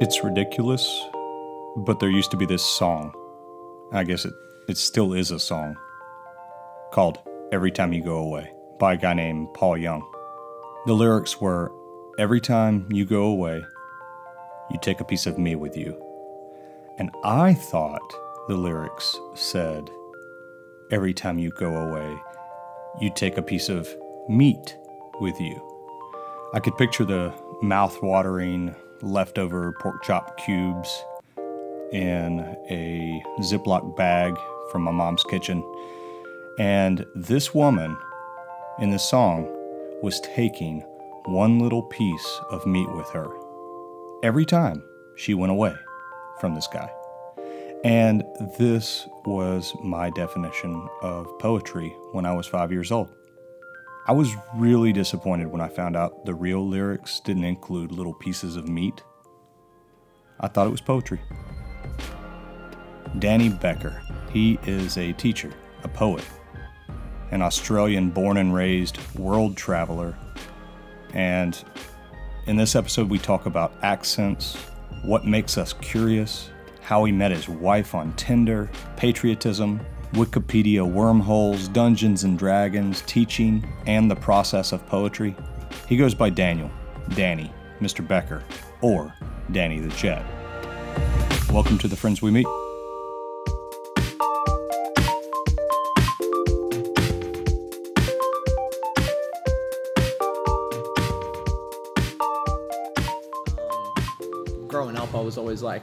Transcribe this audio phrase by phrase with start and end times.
[0.00, 0.84] It's ridiculous,
[1.76, 3.14] but there used to be this song.
[3.92, 4.34] I guess it,
[4.68, 5.76] it still is a song
[6.92, 7.20] called
[7.52, 10.02] Every Time You Go Away by a guy named Paul Young.
[10.86, 11.70] The lyrics were
[12.18, 13.64] Every time you go away,
[14.70, 15.96] you take a piece of me with you.
[16.98, 18.14] And I thought
[18.48, 19.88] the lyrics said,
[20.90, 22.16] Every time you go away,
[23.00, 23.88] you take a piece of
[24.28, 24.76] meat
[25.20, 25.60] with you.
[26.52, 27.32] I could picture the
[27.62, 28.74] mouth watering
[29.04, 31.04] leftover pork chop cubes
[31.92, 34.36] in a Ziploc bag
[34.72, 35.62] from my mom's kitchen.
[36.58, 37.96] And this woman
[38.80, 39.48] in the song
[40.02, 40.80] was taking
[41.26, 43.28] one little piece of meat with her
[44.22, 44.82] every time
[45.16, 45.74] she went away
[46.40, 46.90] from this guy.
[47.84, 48.24] And
[48.58, 53.10] this was my definition of poetry when I was five years old.
[54.06, 58.54] I was really disappointed when I found out the real lyrics didn't include little pieces
[58.54, 59.02] of meat.
[60.40, 61.22] I thought it was poetry.
[63.18, 64.02] Danny Becker.
[64.30, 66.24] He is a teacher, a poet,
[67.30, 70.14] an Australian born and raised world traveler.
[71.14, 71.64] And
[72.46, 74.56] in this episode, we talk about accents,
[75.02, 76.50] what makes us curious,
[76.82, 79.80] how he met his wife on Tinder, patriotism,
[80.14, 85.34] Wikipedia wormholes, Dungeons and Dragons, teaching, and the process of poetry.
[85.88, 86.70] He goes by Daniel,
[87.16, 88.06] Danny, Mr.
[88.06, 88.44] Becker,
[88.80, 89.12] or
[89.50, 90.24] Danny the Jet.
[91.50, 92.46] Welcome to the Friends We Meet.
[104.68, 105.82] growing up, I was always like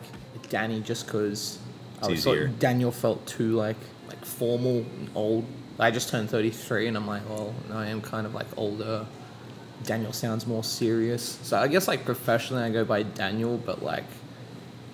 [0.50, 1.60] Danny, just because
[2.02, 2.48] I was easier.
[2.48, 3.78] thought Daniel felt too like like
[4.42, 5.46] formal and old.
[5.80, 9.06] I just turned thirty three, and I'm like, well, I am kind of like older.
[9.84, 14.06] Daniel sounds more serious, so I guess like professionally, I go by Daniel, but like.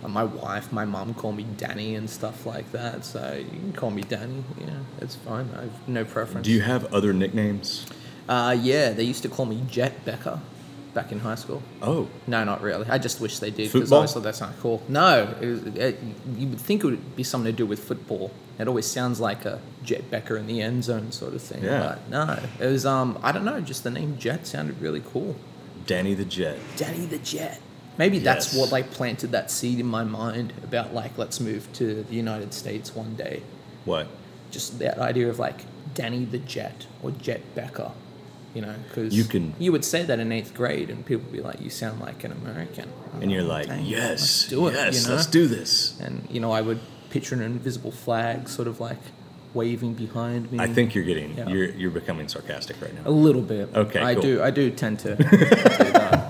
[0.03, 3.21] uh, My wife, my mom call me Danny and stuff like that, so
[3.53, 4.43] you can call me Danny.
[4.59, 5.47] Yeah, it's fine.
[5.57, 6.45] I have no preference.
[6.45, 7.85] Do you have other nicknames?
[8.29, 10.39] Uh, yeah, they used to call me Jet Becker
[10.93, 11.61] back in high school.
[11.81, 12.85] Oh, No, not really.
[12.95, 13.99] I just wish they did because I Football?
[13.99, 14.77] obviously that's not cool.
[14.87, 15.99] No, it, was- it,
[16.39, 18.31] you would think it would be something to do with football.
[18.59, 21.63] It always sounds like a Jet Becker in the end zone sort of thing.
[21.63, 21.79] Yeah.
[21.79, 23.61] But no, it was um I don't know.
[23.61, 25.35] Just the name Jet sounded really cool.
[25.85, 26.57] Danny the Jet.
[26.75, 27.61] Danny the Jet.
[27.97, 28.59] Maybe that's Yes.
[28.61, 32.53] what like planted that seed in my mind about like let's move to the United
[32.53, 33.43] States one day.
[33.85, 34.07] What?
[34.51, 37.91] Just that idea of like Danny the Jet or Jet Becker.
[38.55, 41.33] You know, because You can- you would say that in eighth grade, and people would
[41.33, 44.73] be like, "You sound like an American," I'm And you're like, yes, let's do it."
[44.73, 45.15] yes, you know?
[45.15, 45.93] let's do this.
[45.99, 46.79] And you know, I would
[47.09, 48.97] picture an invisible flag, sort of like
[49.53, 50.59] waving behind me.
[50.59, 51.47] I think you're getting, Yeah.
[51.49, 53.01] you're you're becoming sarcastic right now.
[53.09, 53.69] a little bit.
[53.75, 54.21] Okay, I cool.
[54.23, 54.43] do.
[54.43, 55.25] I do tend to do.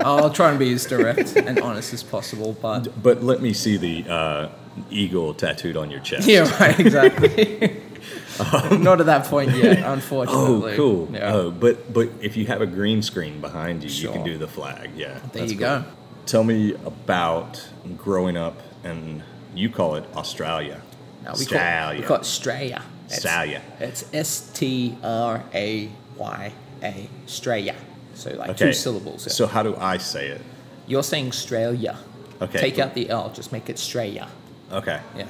[0.05, 3.77] I'll try and be as direct and honest as possible, but But let me see
[3.77, 4.49] the uh,
[4.89, 6.27] eagle tattooed on your chest.
[6.27, 7.81] yeah, right, exactly.
[8.71, 10.73] Not at that point yet, unfortunately.
[10.73, 11.09] Oh, cool.
[11.11, 11.33] Yeah.
[11.33, 14.47] Oh, but but if you have a green screen behind you, you can do the
[14.47, 14.91] flag.
[14.95, 15.19] Yeah.
[15.33, 15.59] there you cool.
[15.59, 15.83] go.
[16.27, 17.67] Tell me about
[17.97, 19.23] growing up, and
[19.57, 20.81] you call it Australia.
[21.23, 22.01] No, we call, Australia.
[22.01, 22.81] we call it Straya.
[23.05, 23.61] It's- Australia.
[23.79, 26.53] It's S T R A Y
[26.83, 27.09] A.
[27.25, 27.75] Straya.
[28.13, 28.65] So like Okay.
[28.67, 29.25] two syllables.
[29.27, 29.33] yeah.
[29.33, 30.41] So how do I say it?
[30.87, 31.97] You're saying Australia.
[32.41, 34.27] Okay, Take out the L, just make it Straya.
[34.71, 34.99] Okay.
[35.17, 35.25] Yeah.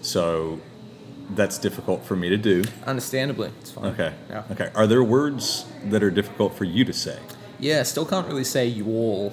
[0.00, 0.60] So
[1.34, 2.64] that's difficult for me to do.
[2.86, 3.86] Understandably, it's fine.
[3.86, 4.12] Okay.
[4.30, 4.44] Yeah.
[4.52, 4.70] Okay.
[4.74, 7.18] Are there words that are difficult for you to say
[7.60, 9.32] Yeah, still can't really say you all,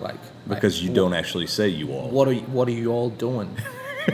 [0.00, 2.08] like like, because you don't actually say you all?
[2.10, 3.56] What are you, what are you all doing?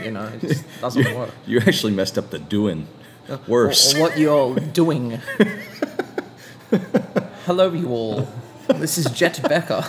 [0.04, 1.30] You know, it just doesn't you, work.
[1.46, 2.86] you actually messed up the doing.
[3.28, 3.94] Or, Worse.
[3.94, 5.18] or what you all doing?
[7.46, 8.28] Hello, you all.
[8.68, 9.82] This is Jet Becker.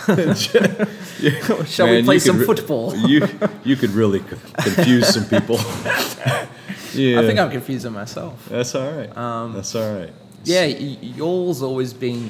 [1.66, 2.96] Shall we play some re- football?
[2.96, 3.28] you
[3.64, 5.56] you could really confuse some people.
[6.92, 7.20] yeah.
[7.20, 8.44] I think I'm confusing myself.
[8.48, 9.16] That's all right.
[9.16, 10.12] Um, That's all right.
[10.44, 12.28] Yeah, y- y'all's always been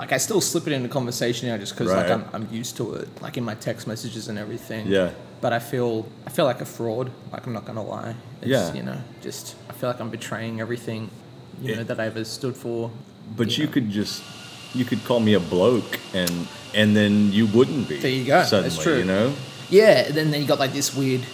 [0.00, 2.94] like I still slip it into conversation now just because like I'm, I'm used to
[2.94, 4.86] it, like in my text messages and everything.
[4.86, 5.10] Yeah.
[5.42, 7.10] But I feel I feel like a fraud.
[7.30, 8.14] Like I'm not gonna lie.
[8.40, 8.72] It's, Yeah.
[8.72, 11.10] You know, just I feel like I'm betraying everything,
[11.60, 11.76] you Yeah.
[11.76, 12.90] know, that I ever stood for.
[13.36, 13.72] But you know.
[13.72, 14.22] could just
[14.74, 17.98] you could call me a bloke and and then you wouldn't be.
[17.98, 18.38] There you go.
[18.38, 18.98] That's Suddenly, true.
[19.00, 19.34] you know.
[19.68, 20.10] Yeah.
[20.10, 21.26] Then then you got like this weird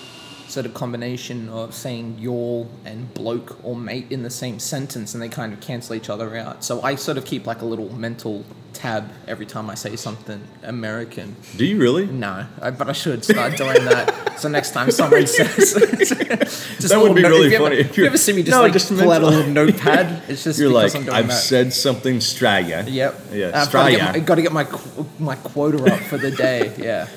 [0.48, 5.22] sort of combination of saying y'all and bloke or mate in the same sentence, and
[5.22, 6.64] they kind of cancel each other out.
[6.64, 10.42] So I sort of keep like a little mental tab every time I say something
[10.62, 11.34] American.
[11.56, 12.06] Do you really?
[12.06, 14.22] No, I, but I should start doing that.
[14.36, 17.76] So next time someone says, just That a would be note- really if you funny
[17.78, 20.24] Ever, if you ever see me just No, like just pull out a little notepad,
[20.28, 21.32] it's just You're like I'm doing I've that.
[21.32, 22.84] said something Australia.
[22.86, 23.20] Yep.
[23.32, 23.52] Yeah.
[23.54, 26.30] I've got to, get my, got to get my qu- my quota up for the
[26.30, 26.70] day.
[26.76, 27.08] Yeah.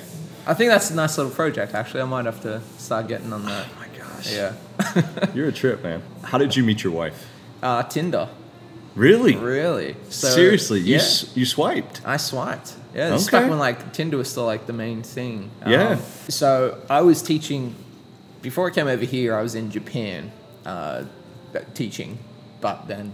[0.49, 1.73] I think that's a nice little project.
[1.75, 3.67] Actually, I might have to start getting on that.
[3.69, 4.33] Oh my gosh.
[4.33, 4.53] Yeah.
[5.35, 6.01] You're a trip, man.
[6.23, 7.27] How did you meet your wife?
[7.61, 8.27] Uh, Tinder.
[8.95, 9.35] Really?
[9.35, 9.95] Really?
[10.09, 11.01] So, Seriously, you Yeah.
[11.01, 12.01] s- you swiped.
[12.03, 12.73] I swiped.
[12.95, 15.51] Yeah, this is back when like Tinder was still like the main thing.
[15.67, 15.89] Yeah.
[15.89, 17.75] Um, so I was teaching
[18.41, 19.35] before I came over here.
[19.35, 20.31] I was in Japan
[20.65, 21.03] uh,
[21.75, 22.17] teaching,
[22.61, 23.11] but then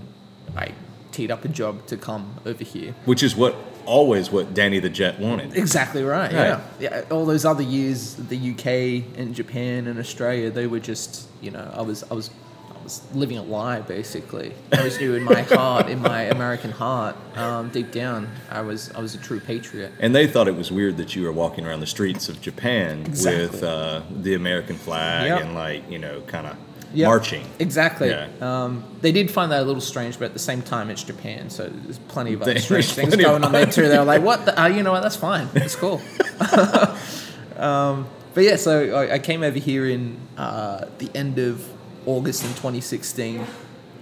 [0.55, 0.71] I
[1.11, 2.95] teed up a job to come over here.
[3.03, 3.53] Which is what
[3.85, 5.55] always what Danny the Jet wanted.
[5.55, 6.31] Exactly right.
[6.31, 6.47] Right.
[6.47, 6.61] Yeah.
[6.79, 7.03] Yeah.
[7.11, 11.71] All those other years, the UK and Japan and Australia, they were just you know
[11.75, 12.29] I was I was.
[12.69, 14.53] I was living a lie, basically.
[14.71, 18.91] I was knew in my heart, in my American heart, um, deep down, I was
[18.91, 19.91] I was a true patriot.
[19.99, 23.01] And they thought it was weird that you were walking around the streets of Japan
[23.07, 23.41] Exactly.
[23.47, 25.41] with uh, the American flag Yep.
[25.41, 26.57] and like you know kind of
[26.95, 27.07] Yep.
[27.07, 27.45] marching.
[27.59, 28.09] Exactly.
[28.09, 28.29] Yeah.
[28.39, 31.49] Um, they did find that a little strange, but at the same time, it's Japan,
[31.49, 33.89] so there's plenty of other There's strange things going on there too.
[33.89, 34.45] They were like, "What?
[34.45, 35.01] The, uh, you know what?
[35.01, 35.49] That's fine.
[35.53, 36.01] It's cool."
[37.57, 41.67] um, but yeah, so I, I came over here in uh, the end of
[42.05, 43.45] August in 2016.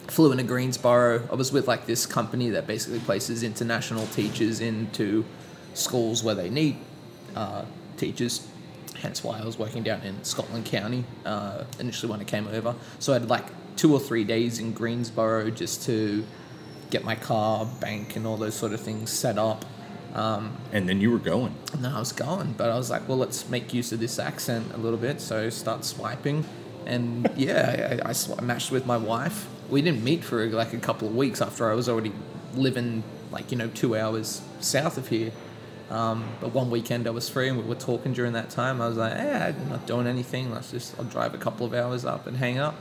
[0.08, 1.28] Flew into Greensboro.
[1.32, 5.26] I was with like this company that basically places international teachers into
[5.74, 6.78] schools where they need
[7.36, 7.66] uh,
[7.98, 8.48] teachers.
[9.04, 12.74] Hence why I was working down in Scotland County uh, initially when I came over.
[13.00, 13.46] So I had like
[13.76, 16.24] two or three days in Greensboro just to
[16.90, 19.66] get my car, bank, and all those sort of things set up.
[20.14, 21.54] Um, And then you were going.
[21.74, 24.20] and then I was going, but I was like, well, let's make use of this
[24.20, 25.20] accent a little bit.
[25.20, 26.46] So start swiping,
[26.86, 29.50] and yeah, I, I sw- matched with my wife.
[29.70, 32.14] We didn't meet for like a couple of weeks after I was already
[32.56, 35.32] living like you know two hours south of here.
[35.94, 38.82] Um, but one weekend I was free and we were talking during that time.
[38.82, 40.52] I was like, eh, I'm not doing anything.
[40.52, 42.74] Let's just I'll drive a couple of hours up and hang up,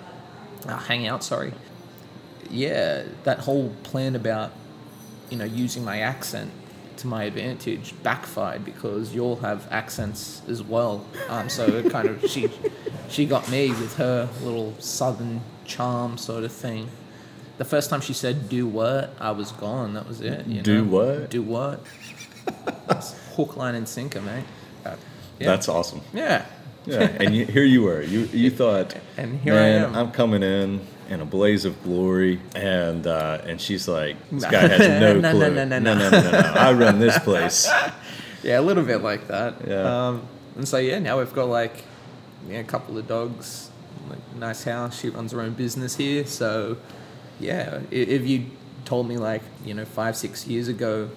[0.67, 1.23] uh, hang out.
[1.23, 1.53] Sorry.
[2.51, 4.51] Yeah, that whole plan about
[5.31, 6.51] you know using my accent
[6.99, 11.05] to my advantage backfired because you all have accents as well.
[11.29, 12.49] Um, so it kind of she
[13.11, 16.89] she got me with her little southern charm sort of thing.
[17.59, 19.93] The first time she said "do what," I was gone.
[19.95, 20.47] That was it.
[20.47, 20.91] You Do know?
[20.91, 21.31] what?
[21.31, 21.85] Do what?
[23.37, 24.45] Hook, line, and sinker, mate.
[24.85, 24.97] Uh,
[25.39, 25.47] yeah.
[25.47, 26.01] That's awesome.
[26.13, 26.45] yeah.
[26.85, 28.03] Yeah, and you, here you were.
[28.03, 32.41] You you thought, And here I am." I'm coming in in a blaze of glory,
[32.57, 35.41] and uh, and she's like, this guy has no No, clue.
[35.55, 36.11] no, no, no, no, no.
[36.11, 36.39] no, no, no.
[36.57, 37.71] I run this place.
[38.43, 39.55] Yeah, a little bit like that.
[39.65, 40.09] Yeah.
[40.09, 40.23] Um,
[40.57, 41.85] and so yeah, now we've got like
[42.49, 43.71] yeah, a couple of dogs,
[44.11, 44.99] like nice house.
[44.99, 46.27] She runs her own business here.
[46.27, 46.79] So
[47.39, 48.47] yeah, if you
[48.85, 51.11] told me like you know five six years ago,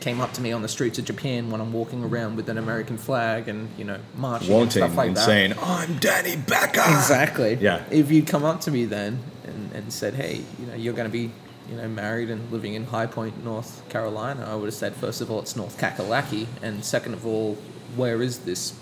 [0.00, 2.58] came up to me on the streets of Japan when I'm walking around with an
[2.58, 5.24] American flag and you know marching and Wanting stuff like and that.
[5.26, 6.80] saying, I'm Danny Becker.
[6.80, 7.54] Exactly.
[7.60, 7.84] Yeah.
[7.90, 11.08] If you'd come up to me then and, and said, hey, you know, you're going
[11.08, 11.30] to be,
[11.68, 15.20] you know, married and living in High Point, North Carolina, I would have said, first
[15.20, 17.56] of all, it's North Kakalaki, and second of all,
[17.96, 18.74] where is this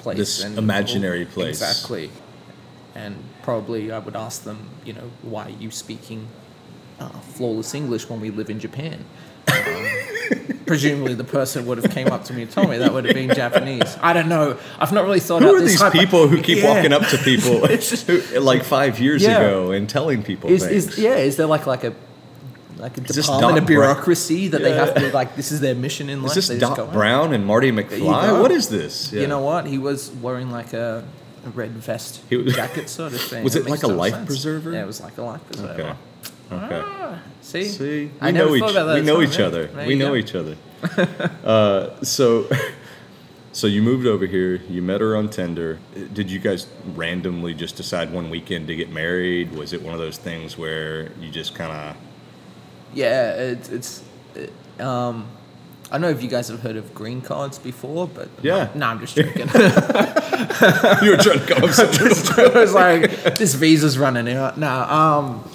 [0.00, 0.18] place?
[0.18, 1.60] This and imaginary place.
[1.62, 2.10] Exactly.
[2.94, 6.28] And probably I would ask them, you know, why are you speaking
[7.00, 9.04] uh, flawless English when we live in Japan?
[9.48, 9.56] Um,
[10.66, 13.14] presumably the person would have came up to me and told me that would have
[13.14, 13.96] been Japanese.
[14.00, 14.56] I don't know.
[14.78, 16.74] I've not really thought Who are this these people who keep Yeah.
[16.74, 19.38] walking up to people who, like five years Yeah.
[19.38, 20.88] ago and telling people Is, things?
[20.88, 21.16] is yeah?
[21.16, 21.94] Is there like like a
[22.78, 25.36] like a Is department of bureaucracy that they have to like?
[25.36, 26.36] This is their mission in life.
[26.36, 28.40] is this Doc Brown and Marty McFly?
[28.40, 29.12] What is this?
[29.12, 29.66] You know what?
[29.66, 31.04] He was wearing like a,
[31.46, 33.44] a red vest was- jacket sort of thing.
[33.48, 34.26] Was That it like a life sense.
[34.26, 34.72] preserver?
[34.72, 35.72] Yeah, it was like a life preserver.
[35.82, 35.94] Okay.
[36.54, 36.80] Okay.
[36.84, 39.66] Ah, see, See, I we never know each thought about that we know each other.
[39.66, 40.14] There We know go.
[40.16, 40.56] each other.
[41.44, 42.48] uh, so,
[43.52, 44.56] so you moved over here.
[44.68, 45.78] You met her on Tinder.
[46.12, 49.52] Did you guys randomly just decide one weekend to get married?
[49.52, 51.96] Was it one of those things where you just kind of?
[52.94, 54.02] Yeah, it's it's.
[54.34, 55.26] It, um,
[55.90, 58.68] I don't know if you guys have heard of green cards before, but Yeah.
[58.74, 59.46] no, I'm just joking.
[61.02, 62.46] you were trying to come up with something.
[62.46, 64.58] I was like, this visa's running out.
[64.58, 65.48] No, um,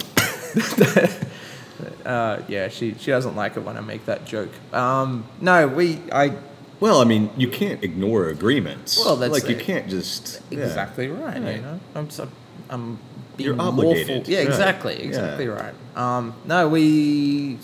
[2.05, 4.49] uh, yeah, she she doesn't like it when I make that joke.
[4.73, 6.33] Um, no, we I
[6.79, 8.97] Well, I mean, you can't ignore agreements.
[8.97, 9.61] Well, that's like you it.
[9.63, 10.59] can't just yeah.
[10.59, 11.41] exactly right.
[11.41, 11.55] Right.
[11.57, 12.27] You know, I'm so
[12.69, 12.99] I'm
[13.37, 14.27] being You're lawful- obligated.
[14.27, 14.47] Yeah, Right.
[14.47, 15.05] exactly, Yeah.
[15.07, 15.73] exactly right.
[15.95, 17.57] Um, no, we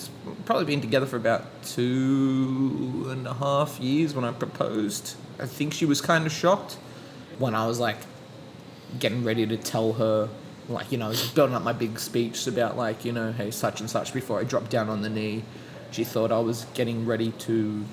[0.45, 5.15] probably been together for about two and a half years when I proposed.
[5.39, 6.77] I think she was kind of shocked
[7.39, 7.97] when I was like
[8.99, 10.29] getting ready to tell her,
[10.69, 13.51] like, you know, I was building up my big speech about, like, you know, hey,
[13.51, 15.43] such and such before I dropped down on the knee.
[15.91, 17.85] She thought I was getting ready to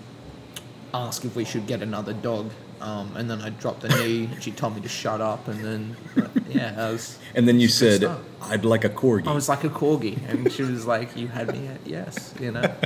[0.94, 2.50] ask if we should get another dog.
[2.80, 5.64] Um, and then I dropped the knee, and she told me to shut up, and
[5.64, 8.20] then, uh, yeah, I was, And then you said, stuff.
[8.42, 11.52] "I'd like a corgi." I was like a corgi, and she was like, "You had
[11.52, 12.74] me at yes," you know.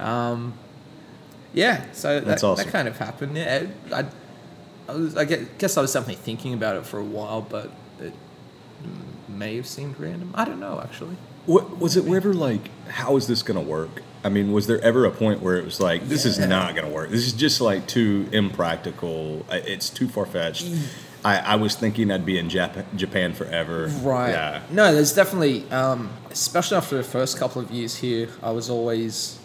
[0.00, 0.54] Um,
[1.54, 2.64] yeah, so that, That's awesome.
[2.64, 3.36] that kind of happened.
[3.36, 4.06] Yeah, I,
[4.88, 7.70] I, was, I guess I was definitely thinking about it for a while, but
[9.28, 10.30] may have seemed random.
[10.34, 11.16] I don't know actually.
[11.46, 14.02] What, was it ever like, how is this going to work?
[14.24, 16.86] I mean, was there ever a point where it was like, this is not going
[16.86, 17.10] to work?
[17.10, 19.44] This is just like too impractical.
[19.50, 20.72] It's too far fetched.
[21.24, 23.88] I, I was thinking I'd be in Jap- Japan forever.
[24.02, 24.30] Right.
[24.30, 24.62] Yeah.
[24.70, 29.40] No, there's definitely, um, especially after the first couple of years here, I was always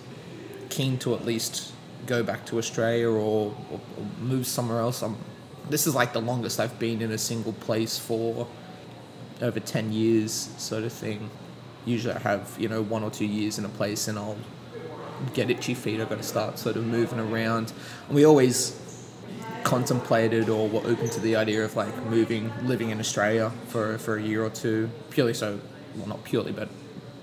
[0.70, 1.74] keen to at least
[2.06, 3.80] go back to Australia or, or, or
[4.20, 5.02] move somewhere else.
[5.02, 5.12] i
[5.70, 8.48] this is like the longest I've been in a single place for
[9.42, 11.30] over 10 years, sort of thing.
[11.86, 14.38] Usually I have, you know, one or two years in a place and I'll
[15.34, 16.00] get itchy feet.
[16.00, 17.74] I've got to start sort of moving around.
[18.08, 18.82] And we always
[19.64, 24.18] contemplated or were open to the idea of like moving, living in Australia for, for
[24.18, 25.60] a year or two, purely so,
[25.96, 26.70] well, not purely, but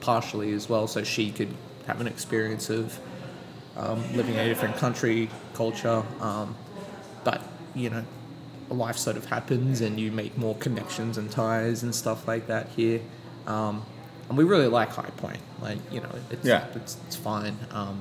[0.00, 1.54] partially as well, so she could
[1.86, 2.98] have an experience of
[3.76, 6.02] um, living in a different country, culture.
[6.20, 6.54] Um,
[7.24, 7.42] but,
[7.74, 8.04] you know,
[8.70, 12.68] life sort of happens and you make more connections and ties and stuff like that
[12.70, 13.00] here.
[13.46, 13.84] Um,
[14.28, 15.40] and we really like High Point.
[15.60, 16.66] Like, you know, it's, Yeah.
[16.74, 17.56] it's, it's fine.
[17.70, 18.00] Um,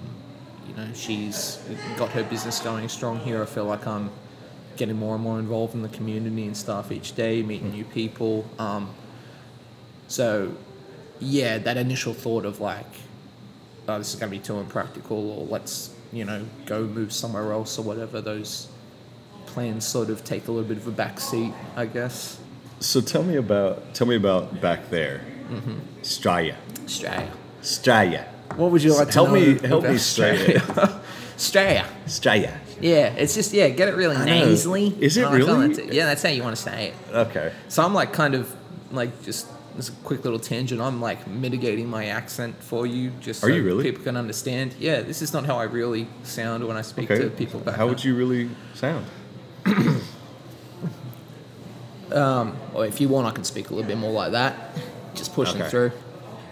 [0.67, 1.59] you know, she's
[1.97, 3.41] got her business going strong here.
[3.41, 4.09] I feel like I'm
[4.77, 8.45] getting more and more involved in the community and stuff each day, meeting new people.
[8.57, 8.89] Um,
[10.07, 10.53] so,
[11.19, 12.85] yeah, that initial thought of like,
[13.87, 17.51] oh, this is going to be too impractical, or let's, you know, go move somewhere
[17.51, 18.67] else or whatever, those
[19.53, 22.39] plans sort of take a little bit of a back seat, I guess.
[22.79, 25.79] So tell me about tell me about back there, Mm-hmm.
[26.01, 26.57] Australia.
[26.83, 27.31] Australia.
[27.61, 28.25] Australia.
[28.55, 30.57] What would you like to Help know me- help me about say it.
[30.69, 31.01] Australia?
[31.35, 31.85] Australia.
[32.05, 32.59] Australia.
[32.81, 34.87] Yeah, it's just yeah, get it really nasally.
[34.99, 35.67] Is it I like how really?
[35.73, 36.95] that's- Yeah, that's how you want to say it.
[37.13, 37.51] Okay.
[37.69, 38.53] So I'm like kind of
[38.91, 40.81] like just this quick little tangent.
[40.81, 43.83] I'm like mitigating my accent for you, just so you really?
[43.83, 44.75] people can understand.
[44.79, 47.23] Yeah, this is not how I really sound when I speak Okay.
[47.23, 47.75] to people back.
[47.75, 47.89] How home.
[47.89, 49.05] would you really sound?
[52.73, 54.55] Or if you want, I can speak a little bit more like that.
[55.15, 55.69] Just pushing Okay.
[55.69, 55.91] through.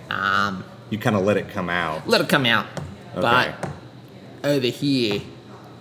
[0.09, 2.07] Um, You kind of let it come out.
[2.07, 2.65] let it come out.
[3.15, 3.21] Okay.
[3.21, 3.69] But
[4.43, 5.21] over here,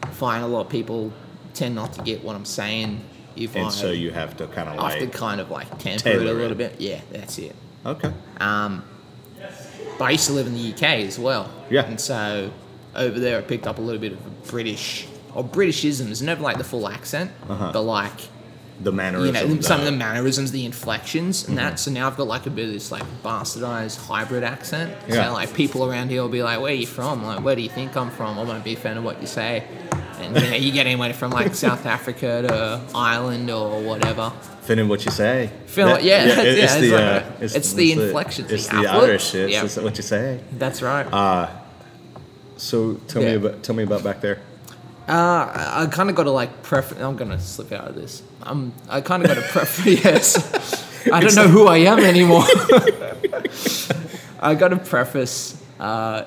[0.02, 1.12] I find a lot of people
[1.54, 3.00] tend not to get what I'm saying.
[3.36, 4.84] If I and so you have to kind of like.
[4.84, 6.58] I have to kind of like temper it a little it.
[6.58, 6.80] bit.
[6.80, 7.54] Yeah, that's it.
[7.86, 8.12] Okay.
[8.38, 8.82] Um,
[9.98, 11.50] but I used to live in the UK as well.
[11.70, 11.84] Yeah.
[11.86, 12.50] And so
[12.94, 16.58] over there, I picked up a little bit of a British or Britishisms, never like
[16.58, 17.70] the full accent, Uh-huh.
[17.72, 18.18] but like
[18.82, 19.54] The you mannerism.
[19.56, 21.66] know some of the mannerisms, the inflections, and Mm-hmm.
[21.68, 21.78] that.
[21.78, 24.92] So now I've got like a bit of this like bastardized hybrid accent.
[25.08, 25.26] Yeah.
[25.26, 27.22] So like people around here will be like, "Where are you from?
[27.24, 28.38] Like, where do you think I'm from?
[28.38, 29.64] I won't be a fan of what you say."
[30.20, 34.32] And you know, you get anywhere from like South Africa to Ireland or whatever.
[34.62, 35.50] Fitting what you say.
[35.66, 38.66] Feel like- yeah, it- yeah, it's, it's the, like uh, a- it's the inflections, It's
[38.68, 38.88] the the.
[38.90, 39.50] Irish shit.
[39.50, 39.66] Yeah.
[39.82, 40.40] What you say.
[40.58, 41.06] That's right.
[42.56, 44.38] So tell me about tell me about back there.
[45.10, 47.02] Uh, I, I kind of got to like prefer.
[47.04, 48.22] I'm gonna slip out of this.
[48.42, 48.72] I'm.
[48.88, 49.90] I kind of got to prefer.
[50.08, 52.44] yes, I don't know who I am anymore.
[54.40, 55.60] I got to preface.
[55.80, 56.26] Uh,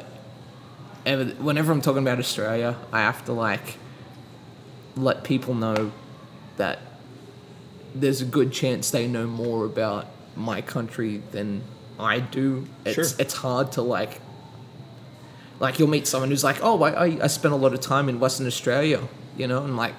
[1.05, 3.77] ever, whenever I'm talking about Australia, I have to like
[4.97, 5.91] let people know
[6.57, 6.79] that
[7.95, 11.63] there's a good chance they know more about my country than
[11.97, 12.67] I do.
[12.85, 13.05] It's Sure.
[13.19, 14.19] it's hard to like
[15.59, 18.19] like you'll meet someone who's like, oh, I, I, spent a lot of time in
[18.19, 19.01] Western Australia,
[19.37, 19.93] you know, and like,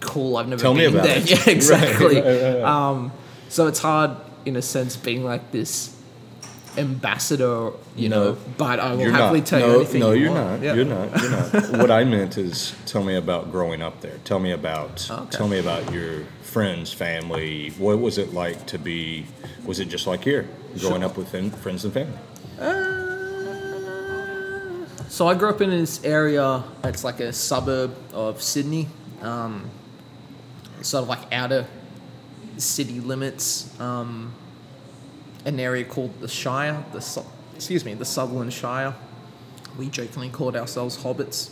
[0.00, 1.18] cool, I've never Tell been about there.
[1.18, 1.30] it.
[1.46, 2.16] Yeah, exactly.
[2.16, 2.62] right, right, right.
[2.62, 3.12] Um,
[3.48, 4.12] so it's hard
[4.46, 5.96] in a sense being like this
[6.76, 8.24] ambassador, you No.
[8.32, 9.46] know, but I will happily not.
[9.46, 10.00] tell you no, anything.
[10.00, 10.62] no, you you're not.
[10.62, 10.74] Yeah.
[10.74, 11.22] You're not.
[11.22, 11.70] You're not.
[11.78, 14.18] what I meant is, tell me about growing up there.
[14.24, 15.10] Tell me about.
[15.10, 15.30] Okay.
[15.30, 17.70] Tell me about your friends, family.
[17.78, 19.26] What was it like to be?
[19.64, 20.48] Was it just like here,
[20.78, 22.18] growing up with friends and family?
[25.20, 26.64] So I grew up in this area.
[26.82, 28.88] It's like a suburb of Sydney,
[29.20, 29.68] um,
[30.80, 31.66] sort of like outer
[32.56, 33.78] city limits.
[33.78, 34.32] Um,
[35.44, 36.82] an area called the Shire.
[36.94, 38.94] The Su- excuse me, the Sutherland Shire.
[39.76, 41.50] We jokingly called ourselves hobbits.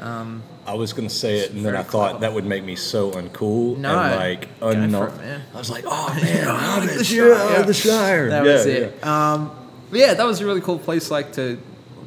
[0.00, 2.74] Um, I was gonna say it, and then Very I thought that would make me
[2.74, 5.20] so uncool No, and like go unknown.
[5.20, 5.40] it.
[5.54, 6.46] I was like, oh man,
[6.82, 7.62] Hobbits, The yeah, Shire.
[7.62, 8.28] the Shire.
[8.30, 8.72] That yeah, was yeah.
[8.72, 9.04] it.
[9.04, 11.12] Um, yeah, that was a really cool place.
[11.12, 11.60] Like to,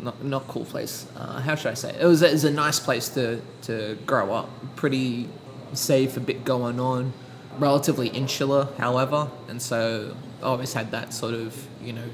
[0.07, 1.05] not, not cool place.
[1.17, 1.95] Uh, how should I say?
[1.99, 4.49] It, was a, it was a nice place to to grow up.
[4.75, 5.27] Pretty
[5.73, 7.13] safe, a bit going on.
[7.59, 12.07] Relatively insular, however, and so I always had that sort of you know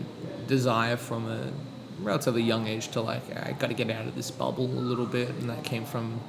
[0.47, 1.51] desire from a
[1.99, 5.05] relatively young age to like I got to get out of this bubble a little
[5.05, 6.19] bit, and that came from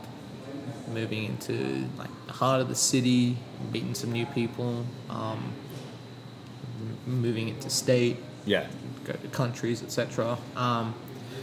[0.89, 3.37] moving into like the heart of the city,
[3.73, 5.53] meeting some new people, um,
[7.07, 8.17] moving into state,
[8.47, 8.67] Yeah.
[9.05, 10.39] go to countries, etc.
[10.57, 10.95] Um,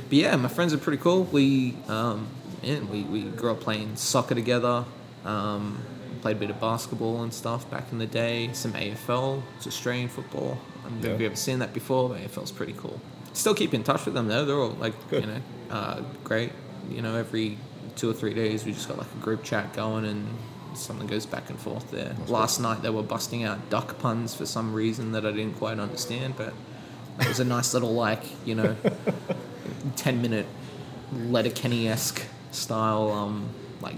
[0.10, 1.24] but yeah, my friends are pretty cool.
[1.26, 2.28] We um,
[2.62, 4.86] yeah, we, we grew up playing soccer together,
[5.26, 5.80] um,
[6.22, 8.50] played a bit of basketball and stuff back in the day.
[8.54, 10.58] Some AFL, it's Australian football.
[10.80, 11.20] I don't know if Yeah.
[11.20, 12.10] you ever seen that before.
[12.10, 13.00] But AFL's pretty cool.
[13.34, 14.46] Still keep in touch with them though.
[14.46, 15.24] They're all like Good.
[15.26, 16.52] you know uh, great.
[16.90, 17.58] You know every
[17.96, 20.28] two or three days we just got like a group chat going and
[20.74, 22.16] something goes back and forth there.
[22.28, 25.80] Last night they were busting out duck puns for some reason that I didn't quite
[25.80, 26.54] understand, but
[27.20, 28.76] it was a nice little like you know
[29.96, 30.46] 10 minute
[31.14, 33.50] Letterkenny esque style, um,
[33.82, 33.96] like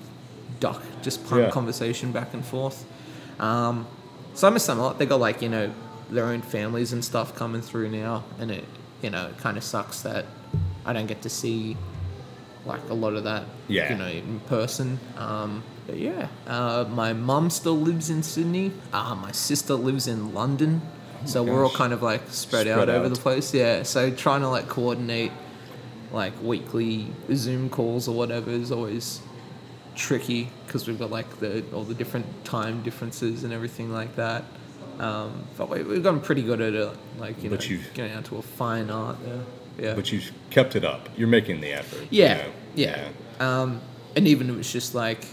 [0.59, 1.49] duck, just pun Yeah.
[1.51, 2.85] conversation back and forth.
[3.39, 3.85] Um,
[4.33, 4.99] so I miss them a lot.
[4.99, 5.71] They got like, you know,
[6.09, 8.65] their own families and stuff coming through now, and it,
[9.01, 10.25] you know, it kind of sucks that
[10.85, 11.77] I don't get to see
[12.65, 13.91] like a lot of that, Yeah.
[13.91, 14.99] you know, in person.
[15.17, 18.71] Um, but yeah, uh, my mum still lives in Sydney.
[18.93, 20.81] Uh, my sister lives in London.
[21.25, 23.53] so we're all kind of like spread, Spread out, over the place.
[23.53, 23.83] Yeah.
[23.83, 25.31] So trying to like coordinate
[26.13, 29.19] like weekly Zoom calls or whatever is always
[29.95, 34.43] tricky because we've got like the all the different time differences and everything like that.
[34.99, 38.25] Um, but we, we've gotten pretty good at it, like you But know, getting out
[38.25, 39.41] to a fine art there.
[39.79, 39.95] Yeah.
[39.95, 41.09] But you've kept it up.
[41.17, 42.01] You're making the effort.
[42.11, 42.51] you Yeah, know?
[42.75, 43.09] yeah.
[43.39, 43.81] Um,
[44.15, 45.25] and even if it's just like,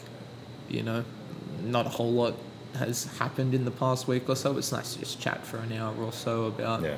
[0.70, 1.04] you know,
[1.62, 2.34] not a whole lot
[2.78, 5.72] has happened in the past week or so, it's nice to just chat for an
[5.74, 6.96] hour or so about Yeah.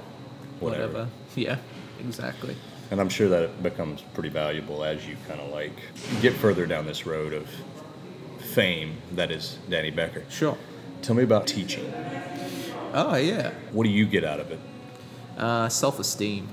[0.60, 0.82] Whatever.
[0.86, 1.08] whatever.
[1.34, 1.56] Yeah,
[1.98, 2.54] exactly.
[2.92, 5.72] And I'm sure that it becomes pretty valuable as you kind of like
[6.20, 7.48] get further down this road of
[8.38, 10.24] fame that is Danny Becker.
[10.28, 10.58] Sure.
[11.00, 11.90] Tell me about teaching.
[12.92, 13.52] Oh yeah.
[13.70, 14.60] What do you get out of it?
[15.38, 16.48] Uh, self-esteem.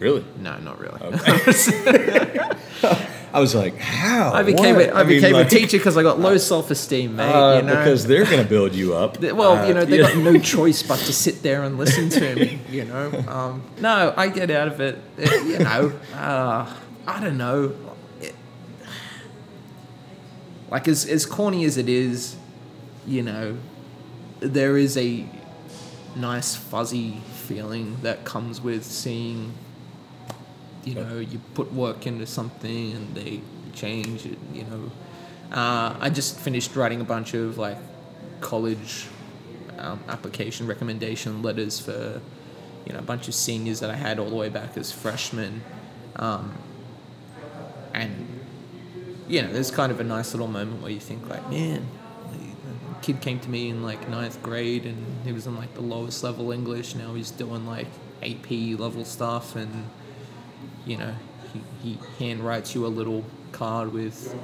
[0.00, 0.24] Really?
[0.40, 0.98] No, not really.
[3.34, 4.32] I was like, how?
[4.32, 4.88] I became What?
[4.90, 7.22] a, I mean, became like, a teacher because I got low self-esteem, mate.
[7.24, 7.76] uh, you know?
[7.76, 9.22] Because they're going to build you up.
[9.22, 10.12] Well, Uh, you know, they yeah.
[10.12, 13.10] got no choice but to sit there and listen to me, you know.
[13.28, 16.70] Um, no, I get out of it, uh, you know, uh,
[17.06, 17.72] I don't know.
[18.20, 18.34] It-
[20.70, 22.36] like, as, as corny as it is,
[23.06, 23.56] you know,
[24.40, 25.26] there is a
[26.16, 29.52] nice, fuzzy feeling that comes with seeing,
[30.84, 33.40] you know, you put work into something and they
[33.72, 34.90] change it, you know.
[35.52, 37.78] Uh, I just finished writing a bunch of like
[38.40, 39.06] college
[39.78, 42.20] um, application recommendation letters for
[42.86, 45.62] you know a bunch of seniors that I had all the way back as freshmen,
[46.16, 46.52] um,
[47.92, 48.40] and
[49.28, 51.86] you know there's kind of a nice little moment where you think like man.
[53.02, 56.22] Kid came to me in like ninth grade and he was in like the lowest
[56.22, 56.94] level English.
[56.94, 57.88] Now he's doing like
[58.22, 59.90] AP level stuff and
[60.86, 61.14] you know,
[61.52, 64.34] he, he hand writes you a little card with,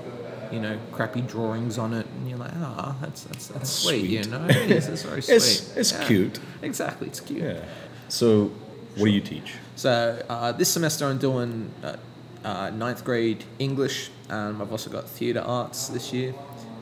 [0.52, 4.10] you know, crappy drawings on it, and you're like, ah, that's that's, that's sweet, sweet.
[4.10, 5.34] you know, it's very sweet.
[5.36, 6.04] It's, it's Yeah.
[6.06, 6.40] cute.
[6.62, 7.42] Exactly, it's cute.
[7.42, 7.64] Yeah.
[8.08, 8.50] So,
[8.96, 9.54] what do you teach?
[9.76, 11.96] So uh, this semester I'm doing uh,
[12.44, 14.10] uh, ninth grade English.
[14.28, 16.34] Um, I've also got theatre arts this year.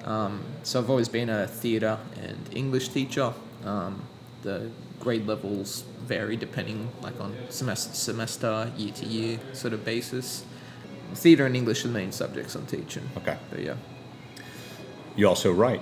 [0.04, 3.34] Um, so I've always been a theatre and English teacher.
[3.64, 4.02] Um,
[4.42, 10.44] the grade levels vary depending like on semester semester, year to year sort of basis.
[11.14, 13.08] Theatre and English are the main subjects I'm teaching.
[13.16, 13.36] Okay.
[13.50, 13.74] But yeah.
[15.14, 15.80] You also write.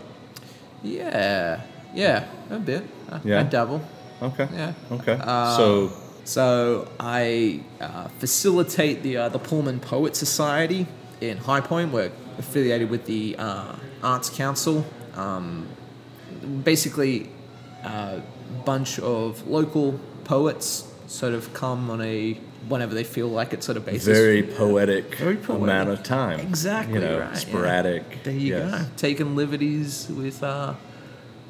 [0.82, 1.62] Yeah.
[1.94, 2.26] Yeah.
[2.50, 2.84] A bit.
[3.10, 3.40] I, Yeah?
[3.40, 3.82] I dabble.
[4.22, 4.48] Okay.
[4.52, 4.72] Yeah.
[4.92, 5.18] Okay.
[5.20, 5.92] Uh, so,
[6.24, 10.86] So I uh, facilitate the uh, the Pullman Poet Society
[11.20, 11.92] in High Point.
[11.92, 14.84] We're affiliated with the uh, Arts Council.
[15.16, 15.68] Um,
[16.64, 17.28] basically,
[17.84, 18.22] a
[18.54, 22.34] bunch of local poets sort of come on a
[22.68, 24.06] whenever they feel like it sort of basis.
[24.06, 25.62] very poetic, Very poetic.
[25.62, 26.40] amount of time.
[26.40, 27.34] Exactly You know, right, yeah.
[27.38, 28.22] sporadic.
[28.24, 28.82] There you yes.
[28.82, 28.88] go.
[28.96, 30.74] Taking liberties with uh,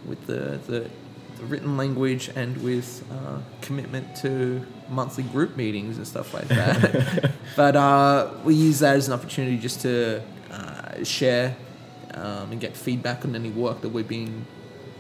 [0.06, 0.90] with the, the
[1.38, 7.32] the written language and with uh, commitment to monthly group meetings and stuff like that.
[7.56, 11.56] but uh, we use that as an opportunity just to uh, share
[12.14, 14.46] um, and get feedback on any work that we've been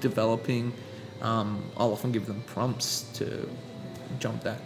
[0.00, 0.72] developing.
[1.22, 3.48] Um, I'll often give them prompts to
[4.18, 4.60] jump that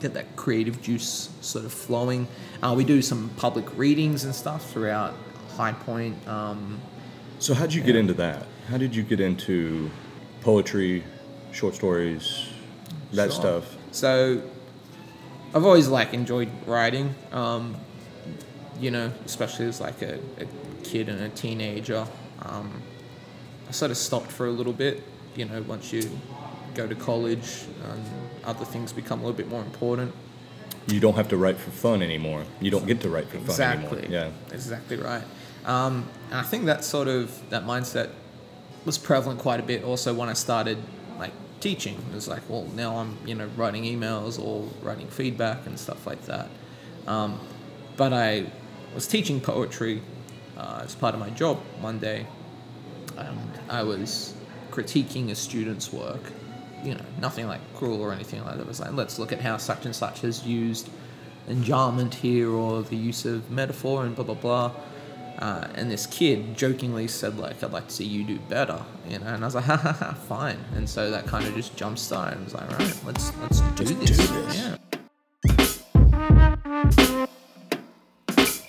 [0.00, 2.28] get that creative juice sort of flowing.
[2.62, 5.14] Uh, we do some public readings and stuff throughout
[5.56, 6.16] High Point.
[6.28, 6.78] Um,
[7.38, 8.46] So, how did you get into that?
[8.68, 9.90] How did you get into
[10.40, 11.04] poetry,
[11.52, 12.48] short stories,
[13.12, 13.40] that Sure.
[13.40, 13.76] stuff?
[13.92, 14.42] So
[15.54, 17.14] I've always like enjoyed writing.
[17.32, 17.76] Um,
[18.80, 20.46] you know, especially as like a, a
[20.82, 22.06] kid and a teenager.
[22.42, 22.82] Um,
[23.68, 25.02] I sort of stopped for a little bit.
[25.36, 26.08] You know, once you
[26.74, 28.04] go to college, and
[28.44, 30.14] other things become a little bit more important.
[30.86, 32.44] You don't have to write for fun anymore.
[32.60, 33.98] You don't get to write for fun Exactly.
[34.04, 34.10] anymore.
[34.48, 34.54] Yeah.
[34.54, 35.22] Exactly right.
[35.64, 38.10] Um, and I think that sort of that mindset
[38.84, 40.78] was prevalent quite a bit also when I started
[41.18, 41.96] like teaching.
[42.12, 46.06] It was like, well, now I'm you know writing emails or writing feedback and stuff
[46.06, 46.48] like that.
[47.08, 47.40] Um,
[47.96, 48.46] but I
[48.94, 50.02] was teaching poetry
[50.56, 52.26] uh, as part of my job one day,
[53.16, 54.34] and I was
[54.70, 56.32] critiquing a student's work.
[56.84, 58.60] You know, nothing like cruel or anything like that.
[58.60, 60.88] It was like, let's look at how such and such has used
[61.48, 64.72] enjambment here or the use of metaphor and blah blah blah.
[65.38, 69.18] Uh, and this kid jokingly said like, "I'd like to see you do better," you
[69.18, 69.26] know.
[69.26, 71.98] And I was like, "Ha ha ha, fine." And so that kind of just jump
[71.98, 72.38] started.
[72.38, 74.56] I was like, "Right, let's let's do this." do this.
[74.56, 74.76] Yeah.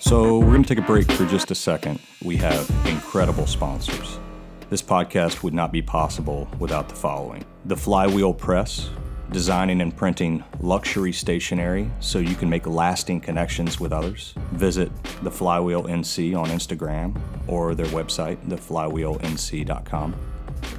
[0.00, 2.00] So, we're going to take a break for just a second.
[2.24, 4.18] We have incredible sponsors.
[4.70, 8.90] This podcast would not be possible without the following The Flywheel Press,
[9.30, 14.34] designing and printing luxury stationery so you can make lasting connections with others.
[14.52, 20.14] Visit The Flywheel NC on Instagram or their website, theflywheelnc.com.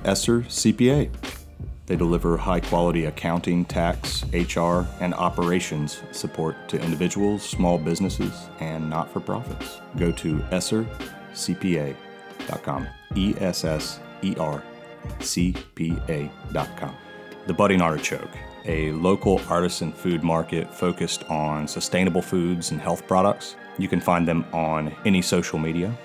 [0.05, 1.09] Esser CPA.
[1.87, 8.87] They deliver high quality accounting, tax, HR, and operations support to individuals, small businesses, and
[8.87, 9.81] not for profits.
[9.97, 12.08] Go to essercpa.com.
[13.15, 14.63] E S S E R
[15.19, 16.95] C P A.com.
[17.47, 23.55] The Budding Artichoke, a local artisan food market focused on sustainable foods and health products.
[23.77, 25.97] You can find them on any social media.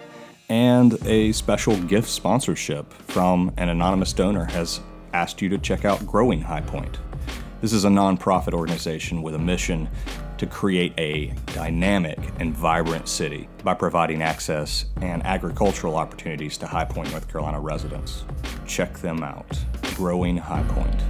[0.49, 4.81] And a special gift sponsorship from an anonymous donor has
[5.13, 6.99] asked you to check out Growing High Point.
[7.61, 9.89] This is a nonprofit organization with a mission
[10.39, 16.85] to create a dynamic and vibrant city by providing access and agricultural opportunities to High
[16.85, 18.25] Point, North Carolina residents.
[18.67, 19.59] Check them out.
[19.95, 21.03] Growing High Point.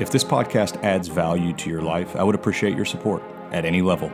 [0.00, 3.82] If this podcast adds value to your life, I would appreciate your support at any
[3.82, 4.10] level.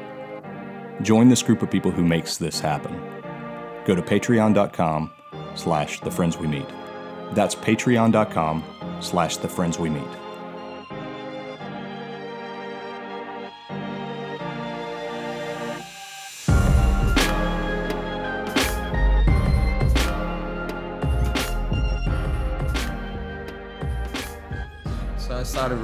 [1.02, 3.00] Join this group of people who makes this happen.
[3.84, 5.12] Go to patreon.com
[5.54, 6.66] slash the friends we meet.
[7.32, 8.64] That's patreon.com
[9.00, 10.25] slash the friends we meet.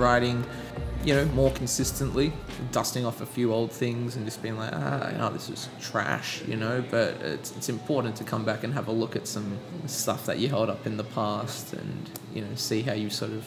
[0.02, 0.44] Writing,
[1.04, 2.32] you know, more consistently,
[2.72, 5.68] dusting off a few old things and just being like, ah, you know, this is
[5.80, 6.84] trash, you know.
[6.90, 10.38] But it's, it's important to come back and have a look at some stuff that
[10.38, 13.46] you held up in the past and, you know, see how you sort of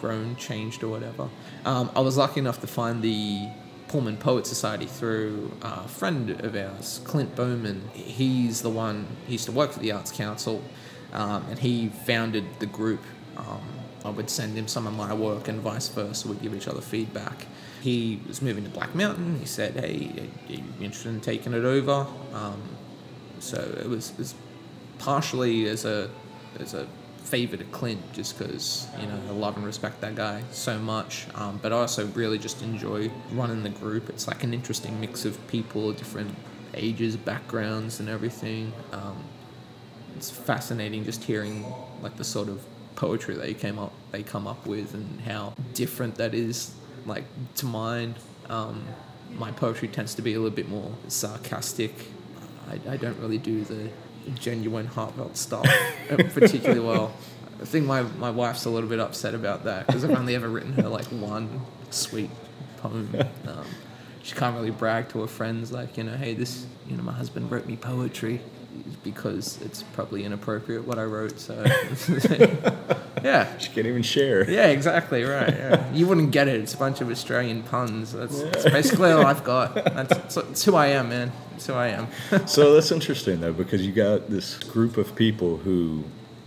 [0.00, 1.28] grown, changed, or whatever.
[1.64, 3.48] Um, I was lucky enough to find the
[3.88, 7.88] Pullman Poet Society through a friend of ours, Clint Bowman.
[7.94, 10.62] He's the one, he used to work for the Arts Council,
[11.12, 13.02] um, and he founded the group.
[13.36, 13.62] Um,
[14.06, 16.28] I would send him some of my work and vice versa.
[16.28, 17.46] We'd give each other feedback.
[17.82, 19.38] He was moving to Black Mountain.
[19.40, 22.62] He said, "Hey, are you interested in taking it over?" Um,
[23.40, 24.34] so it was, it was
[24.98, 26.08] partially as a
[26.58, 26.86] as a
[27.18, 31.26] favor to Clint, just because you know I love and respect that guy so much.
[31.34, 34.08] Um, but I also really just enjoy running the group.
[34.08, 36.34] It's like an interesting mix of people, different
[36.74, 38.72] ages, backgrounds, and everything.
[38.92, 39.24] Um,
[40.16, 41.64] it's fascinating just hearing
[42.02, 42.64] like the sort of
[42.96, 46.74] poetry they came up they come up with and how different that is
[47.06, 47.24] like
[47.56, 48.14] to mine.
[48.48, 48.84] Um,
[49.38, 51.92] my poetry tends to be a little bit more sarcastic.
[52.68, 53.90] I, I don't really do the
[54.34, 55.66] genuine heartfelt stuff
[56.08, 57.14] particularly well.
[57.60, 60.48] I think my, my wife's a little bit upset about that because I've only ever
[60.48, 62.30] written her like one sweet
[62.78, 63.14] poem.
[63.46, 63.64] Um,
[64.22, 67.12] she can't really brag to her friends like you know hey this you know my
[67.12, 68.40] husband wrote me poetry
[69.02, 71.38] because it's probably inappropriate what I wrote.
[71.38, 71.54] So
[73.22, 74.48] yeah, She can't even share.
[74.50, 75.48] yeah, exactly right.
[75.48, 75.92] Yeah.
[75.92, 76.60] You wouldn't get it.
[76.60, 78.12] It's a bunch of Australian puns.
[78.12, 79.74] That's, that's basically all I've got.
[79.96, 81.32] That's, that's who I am, man.
[81.52, 82.08] That's who I am.
[82.46, 86.04] so that's interesting though because you got this group of people who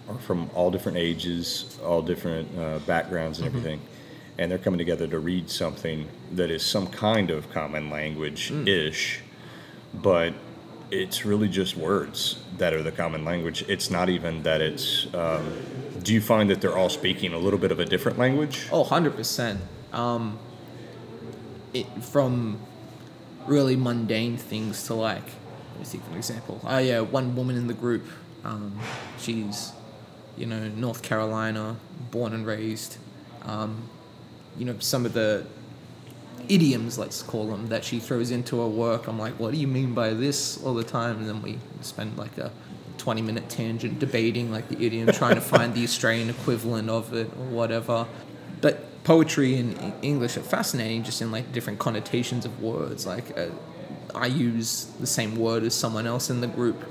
[0.07, 3.79] are from all different ages all different uh, backgrounds and everything
[4.37, 9.21] and they're coming together to read something that is some kind of common language ish
[9.93, 10.33] but
[10.91, 15.53] it's really just words that are the common language it's not even that it's um,
[16.03, 18.83] do you find that they're all speaking a little bit of a different language Oh,
[18.83, 19.57] 100%.
[19.93, 20.37] Um,
[21.73, 22.59] it, from
[23.47, 25.23] really mundane things to like,
[25.71, 26.61] let me think of an example.
[26.63, 28.05] Oh, yeah, one woman in the group,
[28.43, 28.77] um,
[29.17, 29.71] she's,
[30.37, 31.75] you know, North Carolina,
[32.11, 32.97] born and raised.
[33.43, 33.83] Um,
[34.57, 35.45] you know, some of the
[36.47, 39.67] idioms, let's call them, that she throws into her work, I'm like, what do you
[39.67, 41.17] mean by this all the time?
[41.17, 42.51] And then we spend like a
[42.97, 47.27] 20 minute tangent debating like the idiom, trying to find the Australian equivalent of it
[47.27, 48.07] or whatever.
[48.61, 53.05] But poetry and English are fascinating just in like different connotations of words.
[53.05, 53.47] Like uh,
[54.13, 56.85] I use the same word as someone else in the group,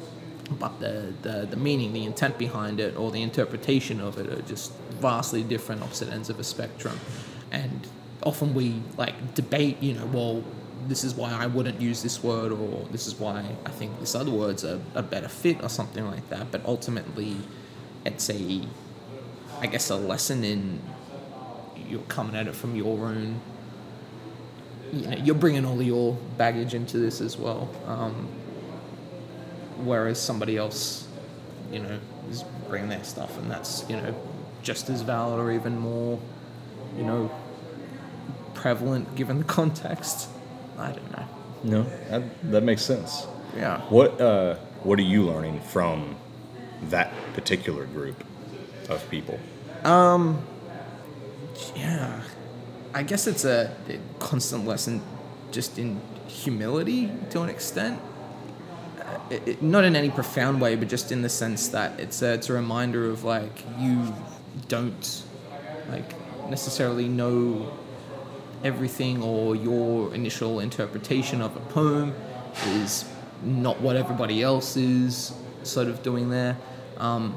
[0.59, 4.43] but the, the, the meaning, the intent behind it, or the interpretation of it are
[4.43, 6.99] just vastly different opposite ends of a spectrum.
[7.51, 7.87] And
[8.29, 10.45] often we like debate, you know, well,
[10.87, 14.15] this is why I wouldn't use this word, or this is why I think this
[14.15, 16.53] other word's a, a better fit, or something like that.
[16.53, 17.37] But ultimately,
[18.05, 18.63] it's a,
[19.61, 20.81] I guess, a lesson in
[21.89, 23.41] you're coming at it from your own.
[24.93, 27.71] You know, you're bringing all your baggage into this as well.
[27.87, 28.29] Um,
[29.85, 31.09] whereas somebody else,
[31.73, 31.99] you know,
[32.31, 34.15] is bringing their stuff, and that's you know
[34.63, 36.19] just as valid or even more,
[36.97, 37.31] you know,
[38.63, 40.29] prevalent given the context.
[40.79, 41.27] I don't know.
[41.65, 43.27] No, that, that makes sense.
[43.57, 43.81] Yeah.
[43.89, 46.17] What uh, What are you learning from
[46.91, 48.23] that particular group
[48.89, 49.39] of people?
[49.85, 50.43] Um.
[51.77, 52.23] Yeah.
[52.95, 55.03] I guess it's a, a constant lesson
[55.53, 58.01] just in humility to an extent.
[59.01, 62.23] Uh, it, it- not in any profound way, but just in the sense that it's
[62.23, 64.15] a, it's a reminder of like you
[64.69, 65.23] don't
[65.91, 66.15] like
[66.51, 67.71] necessarily know
[68.65, 72.15] everything or your initial interpretation of a poem
[72.67, 73.05] is
[73.43, 76.57] not what everybody else is sort of doing there.
[76.97, 77.37] Um,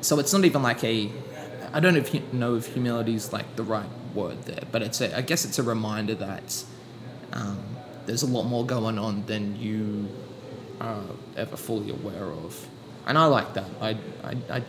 [0.00, 1.10] so it's not even like a
[1.72, 5.00] I don't know if know if humility is like the right word there, but it's
[5.00, 6.64] a I guess it's a reminder that
[7.32, 7.58] um,
[8.06, 10.08] there's a lot more going on than you
[10.80, 11.02] are
[11.36, 12.68] ever fully aware of,
[13.06, 13.70] and I like that.
[13.80, 14.62] I I, I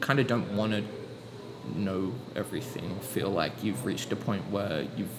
[0.00, 0.84] kind of don't want to
[1.74, 5.10] know everything or feel like you've reached a point where you've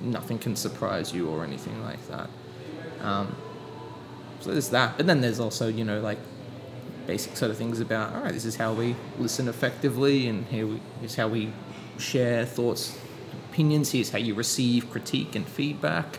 [0.00, 2.30] nothing can surprise you or anything like that.
[3.00, 3.34] Um,
[4.40, 6.18] so there's that, but then there's also you know like
[7.06, 10.66] basic sort of things about all right this is how we listen effectively and here
[10.66, 11.50] we, here's how we
[11.96, 12.98] share thoughts
[13.50, 16.18] opinions here's how you receive critique and feedback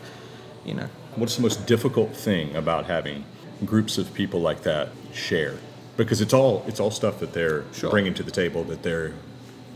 [0.66, 3.26] you know What's the most difficult thing about having
[3.66, 5.58] groups of people like that share?
[6.04, 7.92] Because it's all it's all stuff that they're Sure.
[7.92, 9.14] bringing to the table that they're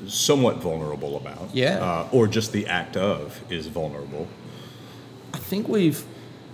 [0.08, 1.50] somewhat vulnerable about.
[1.54, 1.80] Yeah.
[1.80, 4.28] Uh, or just the act of is vulnerable.
[5.34, 6.02] i think we've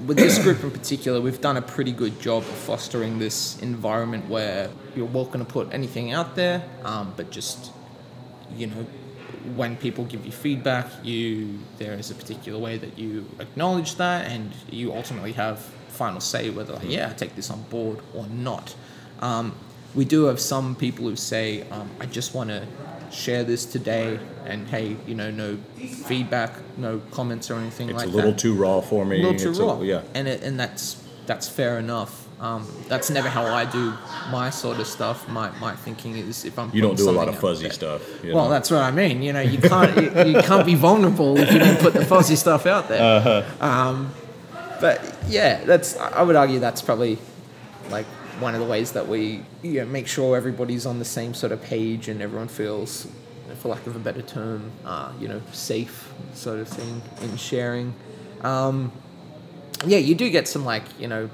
[0.08, 4.24] with this group in particular we've done a pretty good job of fostering this environment
[4.30, 6.58] where you're welcome to put anything out there
[6.90, 7.72] um, but just
[8.60, 8.86] you know
[9.60, 13.12] when people give you feedback you there is a particular way that you
[13.46, 15.58] acknowledge that and you ultimately have
[16.02, 18.68] final say whether like, yeah i take this on board or not
[19.22, 19.54] um,
[19.96, 22.66] we do have some people who say um, i just want to
[23.12, 25.58] share this today and hey you know no
[26.06, 28.10] feedback no comments or anything It's like that.
[28.10, 29.20] It's a little that too raw for me.
[29.20, 29.82] a little too It's raw.
[29.82, 30.02] yeah.
[30.14, 32.28] And it, and that's that's fair enough.
[32.40, 33.94] Um, that's never how I do
[34.32, 35.28] my sort of stuff.
[35.28, 38.02] My my thinking is if I'm You don't do a lot of fuzzy there- stuff.
[38.24, 38.52] you Well, know?
[38.52, 39.22] that's what I mean.
[39.24, 42.36] You know, you can't you, you can't be vulnerable if you don't put the fuzzy
[42.36, 43.02] stuff out there.
[43.02, 43.66] Uh-huh.
[43.66, 44.12] Um,
[44.80, 47.18] but yeah, that's I would argue that's probably
[47.92, 48.06] like
[48.39, 51.52] one of the ways that we you know, make sure everybody's on the same sort
[51.52, 53.08] of page and everyone feels,
[53.60, 57.93] for lack of a better term, uh, you know, safe sort of thing in sharing.
[58.41, 58.91] Um,
[59.86, 61.30] yeah, you do get some like you know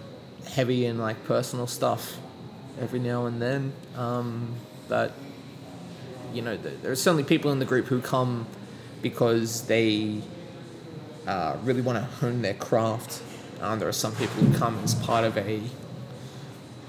[0.50, 2.18] heavy and like personal stuff
[2.80, 4.56] every now and then, um,
[4.88, 5.14] but
[6.34, 8.46] you know th- there are certainly people in the group who come
[9.02, 10.22] because they
[11.28, 13.22] uh, really want to hone their craft.
[13.62, 15.62] Um, there are some people who come as part of a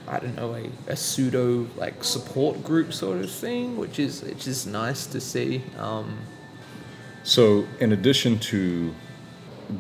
[0.09, 4.47] I don't know a, a pseudo like support group sort of thing, which is which
[4.47, 5.63] is nice to see.
[5.79, 6.19] Um,
[7.25, 8.95] So, in addition to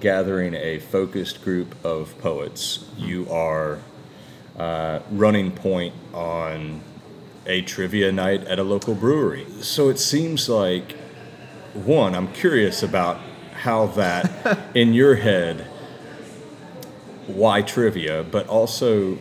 [0.00, 3.78] gathering a focused group of poets, you are
[4.58, 6.80] uh, running point on
[7.46, 9.46] a trivia night at a local brewery.
[9.60, 10.96] So, it seems like,
[11.72, 13.20] one, I'm curious about
[13.62, 15.68] how that, in your head,
[17.28, 19.18] why trivia, but also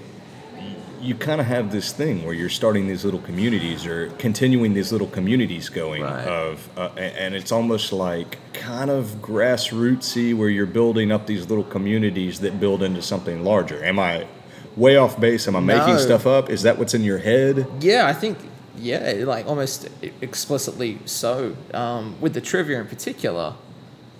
[1.05, 4.91] you kind of have this thing where you're starting these little communities or continuing these
[4.91, 6.27] little communities going Right.
[6.27, 11.63] of uh, and it's almost like kind of grassrootsy where you're building up these little
[11.63, 13.83] communities that build into something larger.
[13.83, 14.27] Am i
[14.75, 15.47] way off base?
[15.47, 16.49] Am i making stuff up?
[16.49, 17.67] Is that what's in your head?
[17.79, 18.37] Yeah, I think
[18.77, 19.87] yeah, like almost
[20.21, 21.55] explicitly so.
[21.73, 23.53] Um, with the trivia in particular,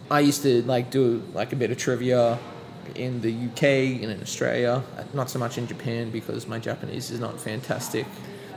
[0.10, 2.40] I used to like do like a bit of trivia
[2.96, 3.64] in the UK
[4.02, 4.84] and in Australia.
[5.14, 8.06] Not so much in Japan because my Japanese is not fantastic.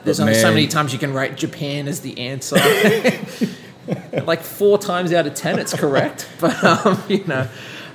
[0.05, 2.57] There's But only so many times you can write Japan as the answer.
[4.25, 6.29] like four times out of ten, it's correct.
[6.41, 7.49] But um, you know,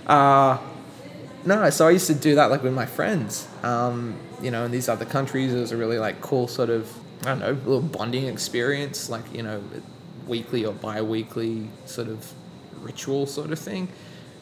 [0.08, 0.58] uh,
[1.46, 1.70] no.
[1.70, 3.48] So I used to do that like with my friends.
[3.64, 6.92] Um, you know, in these other countries, it was a really like cool sort of
[7.22, 9.10] I don't know, little bonding experience.
[9.10, 9.64] Like you know,
[10.28, 12.34] weekly or bi-weekly sort of
[12.82, 13.88] ritual sort of thing.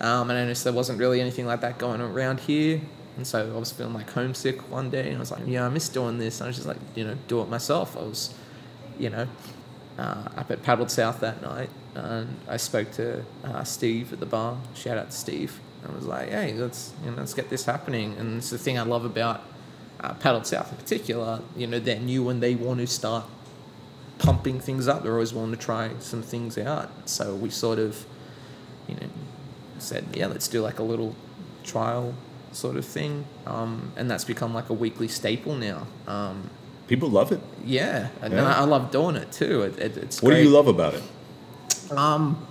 [0.02, 2.82] Um, and I noticed there wasn't really anything like that going around here.
[3.18, 5.70] And so I was feeling like homesick one day, and I was like, "Yeah, I
[5.70, 7.96] miss doing this." And I was just like, you know, do it myself.
[7.96, 8.34] I was,
[8.98, 9.28] you know,
[10.00, 14.26] uh, up at Paddled South that night, and I spoke to uh, Steve at the
[14.26, 14.58] bar.
[14.74, 15.60] Shout out to Steve.
[15.88, 18.16] I was like, hey, let's you know, let's get this happening.
[18.18, 19.44] And it's the thing I love about
[20.00, 21.42] uh, Paddle South in particular.
[21.56, 23.26] You know, they're new and they want to start
[24.20, 25.04] pumping things up.
[25.04, 26.90] They're always willing to try some things out.
[27.10, 28.06] So we sort of,
[28.88, 29.10] you know,
[29.82, 31.16] said, yeah, let's do like a little
[31.64, 32.14] trial
[32.52, 33.26] sort of thing.
[33.46, 35.88] Um, and that's become like a weekly staple now.
[36.08, 36.50] Um,
[36.88, 37.40] People love it.
[37.66, 38.46] yeah, and Yeah.
[38.46, 39.62] I, I love doing it too.
[39.64, 40.44] It, it, it's What great.
[40.44, 41.04] do you love about it?
[41.92, 42.46] Um,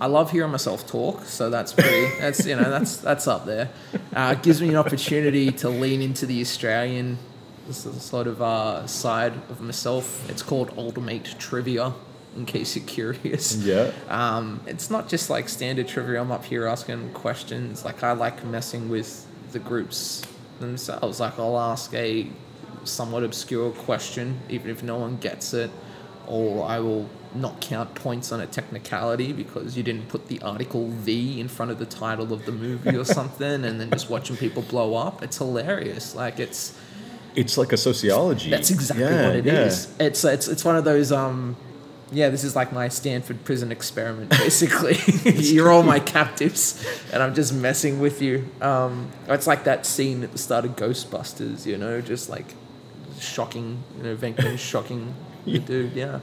[0.00, 2.10] I love hearing myself talk, so that's pretty.
[2.20, 3.70] that's you know that's that's up there.
[4.14, 7.18] Uh, it gives me an opportunity to lean into the Australian
[7.70, 10.28] sort of uh, side of myself.
[10.28, 11.94] It's called Ultimate Trivia,
[12.36, 13.56] in case you're curious.
[13.56, 13.90] Yeah.
[14.08, 16.20] Um, it's not just like standard trivia.
[16.20, 17.84] I'm up here asking questions.
[17.84, 20.22] Like I like messing with the groups
[20.60, 21.20] themselves.
[21.20, 22.26] Like I'll ask a
[22.84, 25.70] somewhat obscure question, even if no one gets it,
[26.26, 30.88] or I will not count points on a technicality because you didn't put the article
[30.88, 34.36] V in front of the title of the movie or something, and then just watching
[34.36, 35.22] people blow up.
[35.22, 36.14] It's hilarious.
[36.14, 36.78] Like it's.
[37.36, 38.50] It's like a sociology.
[38.50, 39.92] That's exactly Yeah, what it is.
[39.98, 40.06] yeah.
[40.06, 41.56] It's it's it's one of those um
[42.12, 44.96] yeah, this is like my Stanford prison experiment basically.
[45.32, 48.48] You're all my captives and I'm just messing with you.
[48.60, 52.54] Um it's like that scene at the start of Ghostbusters, you know, just like
[53.18, 55.14] shocking, you know, Venkman shocking
[55.44, 56.20] the dude, yeah.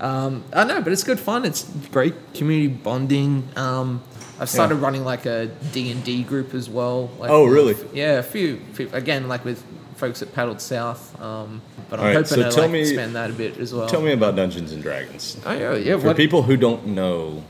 [0.00, 1.44] Um, I know, but it's good fun.
[1.44, 1.62] It's
[1.92, 3.48] great community bonding.
[3.54, 4.02] Um,
[4.40, 4.80] I've started Yeah.
[4.82, 7.10] running like a D and D group as well.
[7.18, 7.76] Like Oh, really?
[7.92, 9.62] Yeah, a few, few again like with
[9.96, 11.20] folks at Paddled South.
[11.20, 13.58] Um, but I'm All right, hoping so to tell like me- expand that a bit
[13.58, 13.88] as well.
[13.88, 15.36] Tell me about Dungeons and Dragons.
[15.46, 15.96] Oh yeah, yeah.
[15.98, 17.44] For what- people who don't know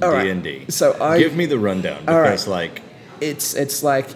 [0.00, 2.30] D and D, So I- give me the rundown All right.
[2.30, 2.82] because, like,
[3.20, 4.06] it's it's like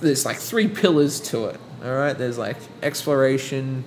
[0.00, 1.58] there's like three pillars to it.
[1.84, 3.82] All right, there's like exploration,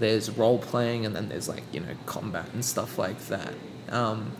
[0.00, 3.52] there's role playing, and then there's like you know combat and stuff like that.
[3.90, 4.32] Um,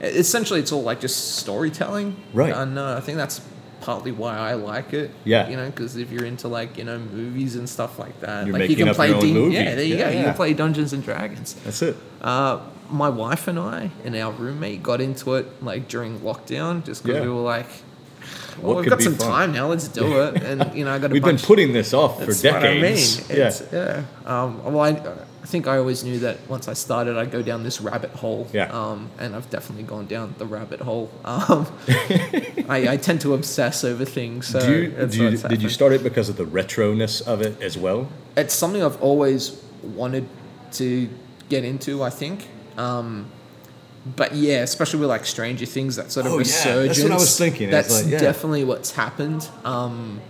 [0.00, 2.16] essentially, it's all like just storytelling.
[2.32, 2.52] Right.
[2.54, 3.40] And uh, I think that's
[3.80, 5.10] partly why I like it.
[5.24, 5.48] Yeah.
[5.48, 8.58] You know, because if you're into like you know movies and stuff like that, You're
[8.58, 9.54] like you can up play your own D- movie.
[9.54, 10.18] Yeah, there you Yeah, go.
[10.18, 11.54] You can play Dungeons and Dragons.
[11.64, 11.96] that's it.
[12.20, 17.02] Uh, my wife and I and our roommate got into it like during lockdown, just
[17.02, 17.24] because Yeah.
[17.24, 17.66] we were like,
[18.60, 19.28] well, What we've got some fun?
[19.28, 19.68] time now.
[19.68, 20.42] Let's do it.
[20.42, 23.20] And you know, I got a We've been putting this off for decades.
[23.20, 23.38] what I mean.
[23.38, 24.04] Yeah.
[24.26, 24.42] Yeah.
[24.42, 24.90] Um, well, I,
[25.42, 28.48] I think I always knew that once I started, I'd go down this rabbit hole.
[28.52, 28.64] Yeah.
[28.72, 31.10] Um, and I've definitely gone down the rabbit hole.
[31.24, 31.66] Um,
[32.68, 34.48] I, I tend to obsess over things.
[34.48, 38.08] So you, you, did you start it because of the retroness of it as well?
[38.36, 40.28] it's something I've always wanted
[40.72, 41.08] to
[41.48, 42.02] get into.
[42.02, 42.46] I think,
[42.76, 43.26] um,
[44.16, 46.96] but yeah, especially with like Stranger Things, that sort of Oh, yeah, resurgence.
[46.98, 47.70] that's what I was thinking.
[47.70, 48.18] That's like, yeah.
[48.18, 49.48] definitely what's happened.
[49.64, 50.20] Um,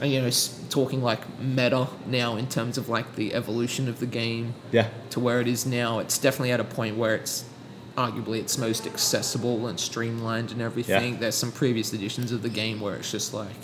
[0.00, 0.30] and, you know,
[0.72, 4.88] talking like meta now in terms of like the evolution of the game Yeah.
[5.10, 5.98] to where it is now.
[5.98, 7.44] It's definitely at a point where it's
[7.96, 11.12] arguably its most accessible and streamlined and everything.
[11.14, 11.20] Yeah.
[11.20, 13.60] There's some previous editions of the game where it's just like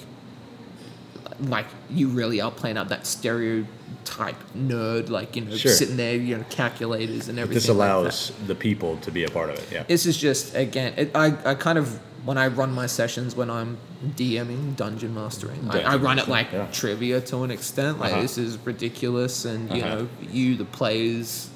[1.40, 5.70] like you really are playing up that stereotype nerd, like you know, Sure.
[5.72, 7.54] sitting there, you know, calculators and everything.
[7.54, 8.48] This like allows that.
[8.48, 9.68] the people to be a part of it.
[9.72, 9.84] Yeah.
[9.84, 13.48] This is just again, it, I I kind of when I run my sessions when
[13.48, 13.78] I'm
[14.16, 16.66] DMing dungeon mastering, I, run it like yeah.
[16.70, 17.98] trivia to an extent.
[17.98, 18.20] Like Uh-huh.
[18.20, 19.94] this is ridiculous, and you Uh-huh.
[19.94, 21.48] know, you the players,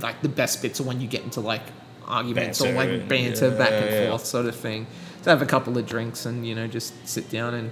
[0.00, 1.62] like the best bits are when you get into like
[2.04, 4.08] arguments or like banter back and yeah, yeah.
[4.10, 4.86] forth sort of thing.
[5.22, 7.70] So have a couple of drinks and you know just sit down and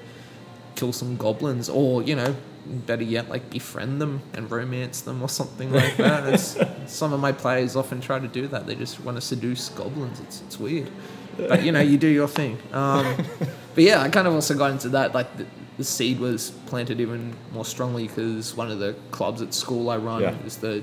[0.77, 5.29] kill some goblins, or you know, better yet, like befriend them and romance them or
[5.29, 6.39] something like that.
[6.87, 8.67] Some of my players often try to do that.
[8.69, 10.21] They just want to seduce goblins.
[10.21, 10.91] It's it's weird,
[11.37, 12.59] but you know, you do your thing.
[12.73, 13.17] Um,
[13.75, 15.15] but yeah, I kind of also got into that.
[15.15, 15.47] Like the,
[15.79, 19.97] the seed was planted even more strongly because one of the clubs at school I
[19.99, 20.35] run Yeah.
[20.45, 20.83] is the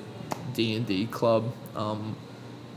[0.54, 1.52] D and D club.
[1.76, 2.16] Um,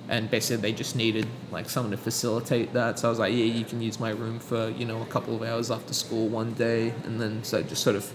[0.09, 2.99] and basically they just needed like someone to facilitate that.
[2.99, 5.35] So I was like, yeah, you can use my room for you know a couple
[5.35, 8.11] of hours after school one day, and then so just sort of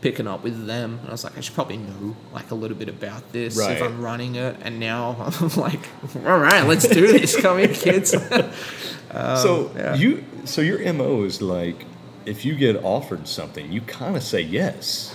[0.00, 0.98] picking up with them.
[1.00, 3.76] And I was like, I should probably know like a little bit about this Right.
[3.76, 4.56] if I'm running it.
[4.62, 5.80] And now I'm like,
[6.26, 7.40] all right, let's do this.
[7.40, 8.10] Come here, kids.
[9.12, 9.94] so yeah.
[9.94, 11.84] you, so your mo is like,
[12.26, 15.14] if you get offered something, you kind of say yes.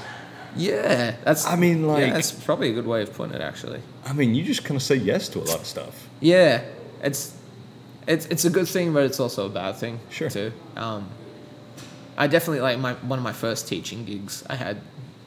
[0.55, 1.45] yeah, that's.
[1.45, 3.81] I mean, like- yeah, that's probably a good way of putting it, actually.
[4.05, 6.07] I mean, you just kind of say yes to a lot of stuff.
[6.19, 6.63] Yeah,
[7.03, 7.35] it's
[8.07, 10.29] it's it's a good thing, but it's also a bad thing Sure.
[10.29, 10.51] too.
[10.75, 11.09] Um,
[12.17, 14.43] I definitely like my one of my first teaching gigs.
[14.49, 14.77] I had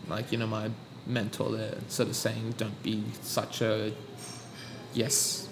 [0.09, 0.71] like you know my
[1.07, 3.93] mentor there, sort of saying, "Don't be such a
[4.95, 5.49] yes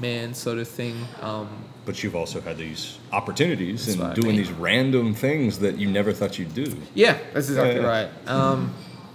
[0.00, 1.06] man," sort of thing.
[1.20, 1.48] Um,
[1.84, 4.36] But you've also had these opportunities and what I doing mean.
[4.36, 6.76] these random things that you never thought you'd do.
[6.94, 7.86] yeah, that's exactly Yeah.
[7.86, 8.28] right.
[8.28, 8.72] Um,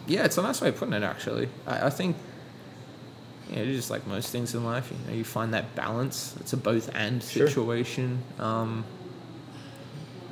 [0.07, 1.03] yeah, it's a nice way of putting it.
[1.03, 2.15] Actually, I, I think.
[3.51, 6.33] Yeah, it's just like most things in life, you know, you find that balance.
[6.39, 7.47] It's a both and Sure.
[7.47, 8.23] situation.
[8.39, 8.83] Um,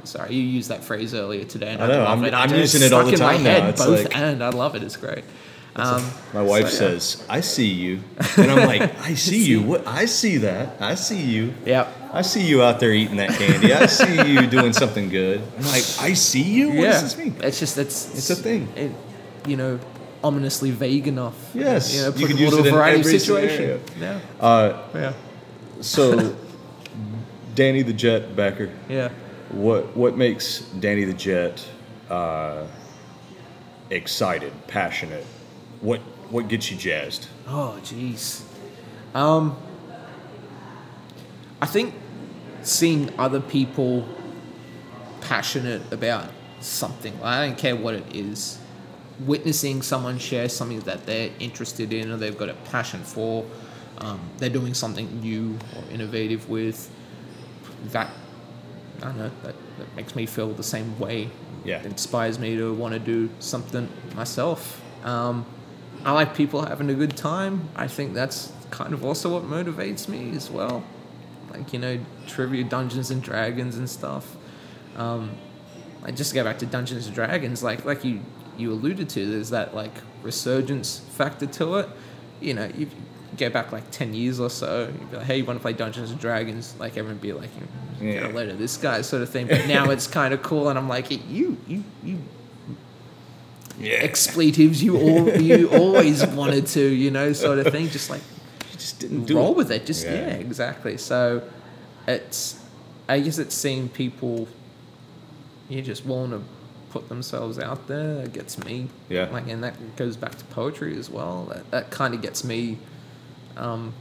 [0.04, 1.74] Sorry, you used that phrase earlier today.
[1.74, 2.34] And I know, love I'm- it.
[2.34, 3.68] I'm using it all the time now.
[3.70, 4.84] It's both like- and I love it.
[4.84, 5.24] It's great.
[5.76, 6.90] Um, My wife so, yeah.
[7.00, 8.02] says, "I see you,"
[8.38, 9.64] and I'm like, "I see you.
[9.64, 9.88] What?
[9.88, 10.76] I see that.
[10.80, 11.56] I see you.
[11.66, 12.12] Yep.
[12.14, 13.74] I see you out there eating that candy.
[13.74, 16.68] I see you doing something good." I'm like, "I see you.
[16.68, 16.92] What yeah.
[16.92, 18.68] does this mean?" It's just it's It's a thing.
[18.76, 18.92] It,
[19.48, 19.80] you know,
[20.24, 21.34] ominously vague enough.
[21.56, 23.80] Yes, You know, you can use it a in variety of situation.
[23.98, 24.20] scenario.
[24.40, 24.46] Yeah.
[24.46, 25.14] Uh, Yeah.
[25.82, 26.36] so,
[27.56, 29.10] Danny the Jet Becker, Yeah.
[29.54, 31.66] What what makes Danny the Jet
[32.10, 32.66] uh,
[33.90, 35.26] excited, passionate?
[35.82, 36.00] What
[36.30, 37.28] what gets you jazzed?
[37.48, 38.44] Oh, jeez.
[39.14, 39.56] Um,
[41.62, 41.94] I think
[42.64, 44.08] seeing other people
[45.22, 46.30] passionate about
[46.60, 48.60] something, I don't care what it is,
[49.20, 53.46] witnessing someone share something that they're interested in or they've got a passion for,
[54.00, 56.90] um, they're doing something new or innovative with,
[57.92, 58.10] that,
[59.04, 61.30] I don't know, that, that makes me feel the same way.
[61.66, 61.80] Yeah.
[61.80, 64.82] It inspires me to want to do something myself.
[65.04, 65.46] Um,
[66.06, 67.68] I like people having a good time.
[67.76, 70.84] I think that's kind of also what motivates me as well.
[71.52, 74.38] Like, you know, trivia Dungeons and Dragons and stuff.
[74.96, 75.32] Um,
[76.04, 78.22] I just to go back to Dungeons and Dragons, like like you
[78.58, 81.90] you alluded to, there's that like resurgence factor to it.
[82.42, 82.90] You know, you
[83.38, 85.74] go back like ten years or so, you'd be like, hey, you want to play
[85.74, 86.76] Dungeons and Dragons?
[86.80, 87.62] Like everyone would be like, you
[88.02, 88.14] Yeah.
[88.14, 89.48] get a letter, this guy sort of thing.
[89.48, 92.18] But now it's kind of cool, and I'm like, you you you
[93.80, 97.90] Yeah, expletives you all you always wanted to, you know, sort of thing.
[97.90, 98.22] Just like
[98.72, 99.58] you just didn't do roll it.
[99.58, 99.86] with it.
[99.86, 100.12] Just Yeah.
[100.14, 100.34] yeah.
[100.36, 100.98] exactly.
[100.98, 101.42] So
[102.08, 102.60] it's
[103.10, 104.48] I guess it's seeing people
[105.70, 106.44] you just want to
[106.92, 108.88] put themselves out there that gets me.
[109.10, 109.30] Yeah.
[109.32, 111.46] Like and that goes back to poetry as well.
[111.46, 112.78] That that kind of gets me
[113.58, 113.94] um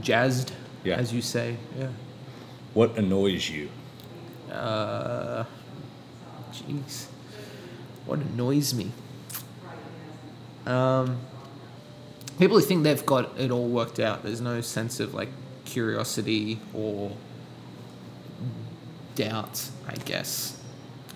[0.00, 0.52] jazzed,
[0.84, 0.96] Yeah.
[0.96, 1.56] as you say.
[1.78, 1.88] Yeah.
[2.74, 3.68] What annoys you?
[4.50, 5.44] Uh
[6.52, 7.06] jeez.
[8.06, 8.90] What annoys me?
[10.66, 11.18] Um
[12.38, 14.22] people who think they've got it all worked out.
[14.22, 15.28] There's no sense of like
[15.64, 17.12] curiosity or
[19.14, 20.58] doubt, I guess.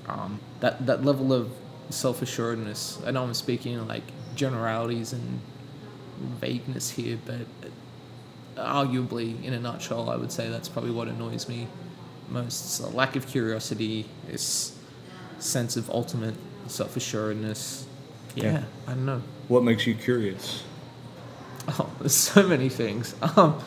[0.09, 1.50] Um, that that level of
[1.90, 2.98] self assuredness.
[3.04, 4.04] I know I'm speaking like
[4.34, 5.40] generalities and
[6.40, 7.65] vagueness here, but
[8.57, 11.68] arguably, in a nutshell, I would say that's probably what annoys me
[12.28, 12.64] most.
[12.64, 14.76] It's a lack of curiosity, this
[15.38, 16.34] sense of ultimate
[16.66, 17.86] self assuredness.
[18.34, 18.62] Yeah, Yeah.
[18.86, 19.22] I don't know.
[19.48, 20.62] What makes you curious?
[21.68, 23.14] Oh, there's so many things.
[23.36, 23.59] Um,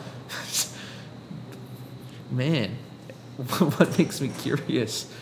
[2.30, 2.76] man,
[3.36, 5.12] what makes me curious?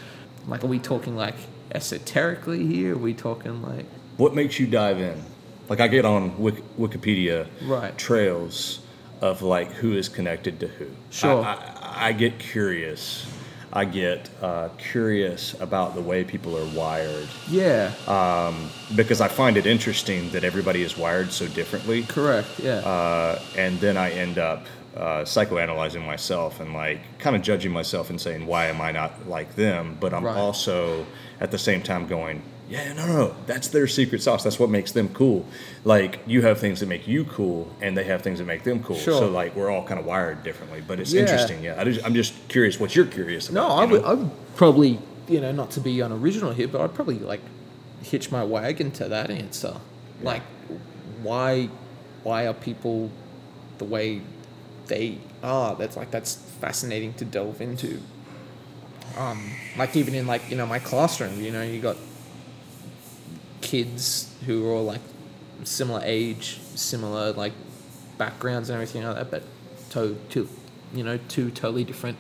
[0.47, 1.35] Like, are we talking like
[1.75, 2.95] esoterically here?
[2.95, 5.23] Are we talking like What makes you dive in?
[5.69, 7.97] Like I get on Wik- Wikipedia Right.
[7.99, 8.81] trails
[9.21, 10.87] of like who is connected to who.
[11.11, 11.45] Sure.
[11.45, 13.27] I, I, I get curious.
[13.71, 19.59] I get uh, curious about the way people are wired yeah, Um, because I find
[19.59, 22.05] it interesting that everybody is wired so differently.
[22.05, 24.65] correct, yeah, Uh, and then I end up
[24.97, 29.29] uh, psychoanalyzing myself and like kind of judging myself and saying, why am I not
[29.29, 29.99] like them?
[30.01, 30.35] But I'm Right.
[30.37, 31.05] also
[31.39, 34.43] at the same time going, yeah, no, no, that's their secret sauce.
[34.45, 35.47] That's what makes them cool.
[35.85, 38.83] Like you have things that make you cool, and they have things that make them
[38.83, 38.97] cool.
[38.97, 39.19] Sure.
[39.21, 40.83] So like we're all kind of wired differently.
[40.87, 41.23] But it's Yeah.
[41.23, 41.63] interesting.
[41.65, 43.69] Yeah, I just, I'm just curious what you're curious about.
[43.69, 43.75] No.
[43.75, 44.05] I would.
[44.05, 44.99] I would probably,
[45.29, 47.41] you know, not to be unoriginal here, but I'd probably like
[48.03, 49.77] hitch my wagon to that answer.
[50.23, 50.43] Like,
[51.23, 51.69] why,
[52.23, 53.11] why are people
[53.79, 54.21] the way
[54.89, 55.75] they are?
[55.77, 58.01] That's like that's fascinating to delve into.
[59.17, 61.97] Um, like even in like you know my classroom, you know, you got
[63.61, 65.01] kids who are all like
[65.65, 67.53] similar age, similar like
[68.17, 69.43] backgrounds and everything like that, but
[69.91, 70.49] to, to
[70.95, 72.19] you know two totally different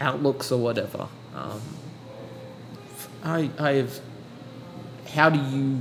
[0.00, 1.08] outlooks or whatever.
[1.34, 1.60] Um,
[3.22, 4.00] I I have.
[5.14, 5.80] How do you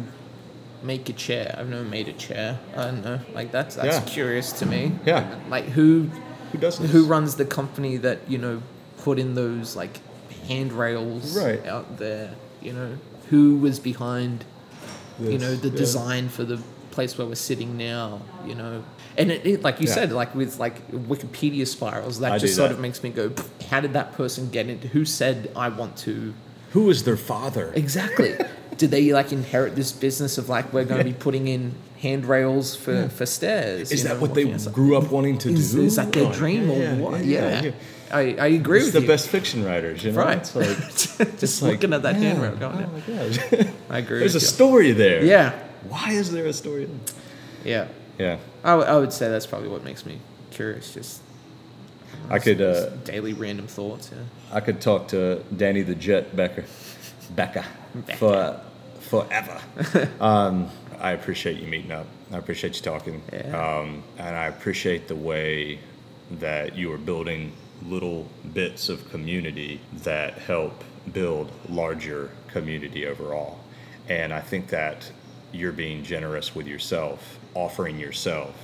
[0.84, 1.56] make a chair?
[1.58, 2.60] I've never made a chair.
[2.76, 3.20] I don't know.
[3.34, 4.14] Like that's that's Yeah.
[4.14, 4.94] curious to me.
[5.06, 5.40] Yeah.
[5.50, 6.10] Like who
[6.52, 6.92] Who does this?
[6.92, 8.62] who runs the company that you know
[9.00, 10.00] put in those like
[10.48, 11.66] handrails Right.
[11.68, 12.36] out there?
[12.62, 12.98] You know
[13.30, 14.46] who was behind
[15.20, 15.76] you know the yeah.
[15.76, 16.58] design for the
[16.92, 18.84] place where we're sitting now you know
[19.18, 19.94] and it, it like you Yeah.
[19.94, 22.76] said like with like wikipedia spirals that I just sort that.
[22.76, 23.32] of makes me go
[23.70, 26.34] how did that person get into who said i want to
[26.72, 27.72] Who is their father?
[27.76, 28.36] exactly
[28.78, 32.76] did they like inherit this business of like we're going to be putting in handrails
[32.76, 35.82] for for stairs Is that know, what they grew up wanting to is, do?
[35.84, 37.72] is that their dream or yeah, what yeah, yeah, yeah.
[38.12, 40.20] I, I agree It's with the you best fiction writers, you know.
[40.20, 43.68] right It's like just like, looking at that yeah, handrail going oh my gosh.
[43.90, 44.46] i agree There's a you.
[44.46, 45.24] story there.
[45.24, 45.52] yeah
[45.90, 46.98] Why is there a story there?
[47.66, 47.88] yeah
[48.18, 48.38] Yeah.
[48.64, 50.20] I, w- I would say that's probably what makes me
[50.52, 50.94] curious.
[50.94, 51.22] Just
[52.30, 54.10] I could uh, daily random thoughts.
[54.12, 54.24] Yeah.
[54.52, 56.66] I could talk to Danny the Jet Becker,
[57.36, 57.64] Becker,
[58.18, 58.60] for
[59.02, 59.62] forever.
[60.20, 62.08] um, I appreciate you meeting up.
[62.32, 63.22] I appreciate you talking.
[63.32, 63.56] Yeah.
[63.80, 65.80] Um, and I appreciate the way
[66.40, 67.52] that you are building
[67.86, 73.60] little bits of community that help build larger community overall.
[74.10, 75.12] And I think that
[75.52, 78.56] you're being generous with yourself, offering yourself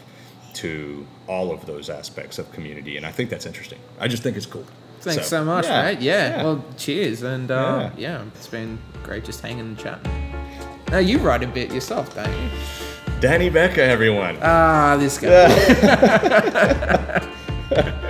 [0.55, 2.97] to all of those aspects of community.
[2.97, 3.79] And I think that's interesting.
[3.99, 4.65] I just think it's cool.
[5.01, 6.01] Thanks so, much, yeah, mate.
[6.01, 6.43] Yeah.
[6.43, 8.19] Well, cheers, and uh, Yeah.
[8.19, 8.23] yeah.
[8.35, 10.09] it's been great just hanging and chatting.
[10.91, 12.49] Now you write a bit yourself, don't you?
[13.19, 14.37] Danny Becker, everyone.
[14.41, 15.49] Ah, this guy.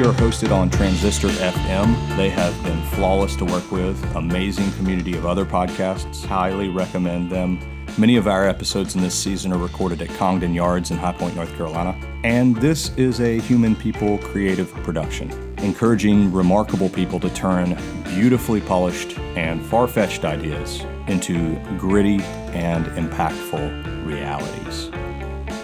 [0.00, 2.16] We are hosted on Transistor FM.
[2.16, 6.24] They have been flawless to work with, amazing community of other podcasts.
[6.24, 7.60] Highly recommend them.
[7.98, 11.36] Many of our episodes in this season are recorded at Congdon Yards in High Point,
[11.36, 11.94] North Carolina.
[12.24, 19.18] And this is a human people creative production, encouraging remarkable people to turn beautifully polished
[19.36, 22.22] and far fetched ideas into gritty
[22.54, 24.88] and impactful realities.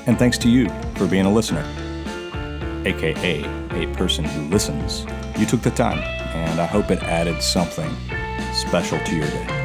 [0.06, 1.66] And thanks to you for being a listener
[2.86, 5.04] aka a person who listens.
[5.38, 7.90] You took the time, and I hope it added something
[8.52, 9.55] special to your day.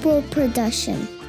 [0.00, 1.19] Production.